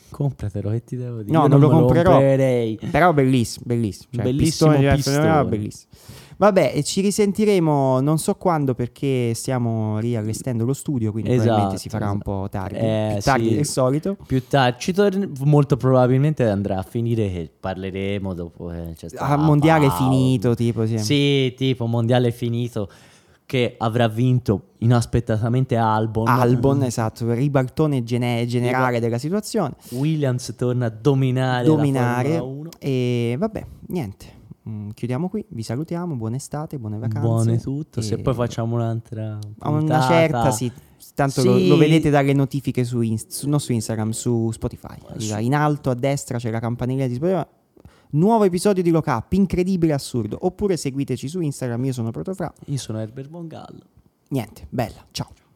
Compratelo, 0.09 0.69
che 0.71 0.83
ti 0.83 0.95
devo 0.95 1.21
dire? 1.21 1.35
No, 1.37 1.43
Io 1.43 1.47
non 1.47 1.59
lo 1.59 1.69
comprerò. 1.69 2.11
comprerei. 2.11 2.79
Però 2.91 3.13
bellissimo, 3.13 3.65
bellissimo. 3.67 4.07
Cioè, 4.11 4.23
Bellissimo 4.23 4.69
pistone 4.71 4.95
pistone. 4.95 5.45
Bellissimo. 5.45 5.91
Vabbè, 6.39 6.83
ci 6.83 7.01
risentiremo 7.01 7.99
non 7.99 8.19
so 8.19 8.35
quando 8.35 8.75
perché 8.75 9.33
stiamo 9.33 9.97
riallestendo 9.97 10.65
lo 10.65 10.73
studio, 10.73 11.11
quindi 11.11 11.31
Esatto, 11.31 11.45
probabilmente 11.45 11.81
si 11.81 11.89
farà 11.89 12.05
un 12.11 12.15
esatto. 12.21 12.31
po' 12.41 12.47
tardi, 12.49 12.75
Eh, 12.77 13.09
più 13.13 13.21
tardi 13.23 13.47
sì. 13.49 13.55
del 13.55 13.65
solito. 13.65 14.17
Più 14.27 14.47
tardi, 14.47 14.79
ci 14.79 14.93
torn- 14.93 15.31
molto 15.45 15.77
probabilmente 15.77 16.43
andrà 16.47 16.77
a 16.77 16.83
finire 16.83 17.27
che 17.31 17.51
parleremo 17.59 18.33
dopo 18.35 18.67
c'è 18.95 19.09
stata 19.09 19.25
Ah, 19.33 19.35
mondiale 19.37 19.87
pausa. 19.87 20.03
finito, 20.03 20.53
tipo, 20.53 20.85
sì. 20.85 20.99
Sì, 20.99 21.53
tipo 21.57 21.87
mondiale 21.87 22.31
finito 22.31 22.87
che 23.47 23.75
avrà 23.77 24.09
vinto 24.09 24.73
inaspettatamente 24.79 25.77
Albon. 25.77 26.27
Albon, 26.27 26.83
esatto, 26.83 27.31
ribaltone 27.33 28.03
gene- 28.03 28.45
generale 28.45 28.99
della 28.99 29.17
situazione. 29.17 29.73
Williams 29.91 30.53
torna 30.57 30.87
a 30.87 30.89
dominare, 30.89 31.65
dominare. 31.65 32.37
Formula 32.37 32.59
1. 32.59 32.69
E 32.77 33.35
vabbè, 33.39 33.65
niente. 33.87 34.25
Mm, 34.67 34.89
chiudiamo 34.89 35.29
qui, 35.29 35.45
vi 35.47 35.63
salutiamo, 35.63 36.15
buona 36.15 36.35
estate, 36.35 36.77
buone 36.77 36.97
vacanze. 36.97 37.25
Buone 37.25 37.57
tutto. 37.57 38.01
Se 38.01 38.15
E 38.15 38.17
poi 38.17 38.33
facciamo 38.33 38.75
un'altra 38.75 39.39
a 39.59 39.69
una 39.69 39.77
puntata, 39.79 40.07
certa, 40.07 40.51
sì. 40.51 40.69
Tanto 41.15 41.41
lo, 41.43 41.55
Sì. 41.57 41.67
lo 41.69 41.77
vedete 41.77 42.09
dalle 42.09 42.33
notifiche 42.33 42.83
su, 42.83 42.99
Inst- 42.99 43.31
su- 43.31 43.47
non 43.47 43.61
su 43.61 43.71
Instagram, 43.71 44.09
su 44.09 44.51
Spotify. 44.51 44.97
Su- 45.15 45.37
In 45.39 45.55
alto 45.55 45.89
a 45.89 45.93
destra 45.93 46.37
c'è 46.37 46.51
la 46.51 46.59
campanella 46.59 47.07
di 47.07 47.13
Spotify. 47.13 47.45
Nuovo 48.11 48.45
episodio 48.45 48.81
di 48.81 48.89
Lock 48.89 49.07
Up, 49.07 49.33
incredibile, 49.33 49.91
assurdo. 49.91 50.37
Oppure 50.41 50.77
seguiteci 50.77 51.27
su 51.27 51.41
Instagram, 51.41 51.85
io 51.85 51.93
sono 51.93 52.11
Protofra. 52.11 52.53
Io 52.67 52.77
sono 52.77 52.99
Herbert 52.99 53.29
Von 53.29 53.47
Gallo. 53.47 53.83
Niente, 54.29 54.65
bella, 54.69 55.05
ciao. 55.11 55.46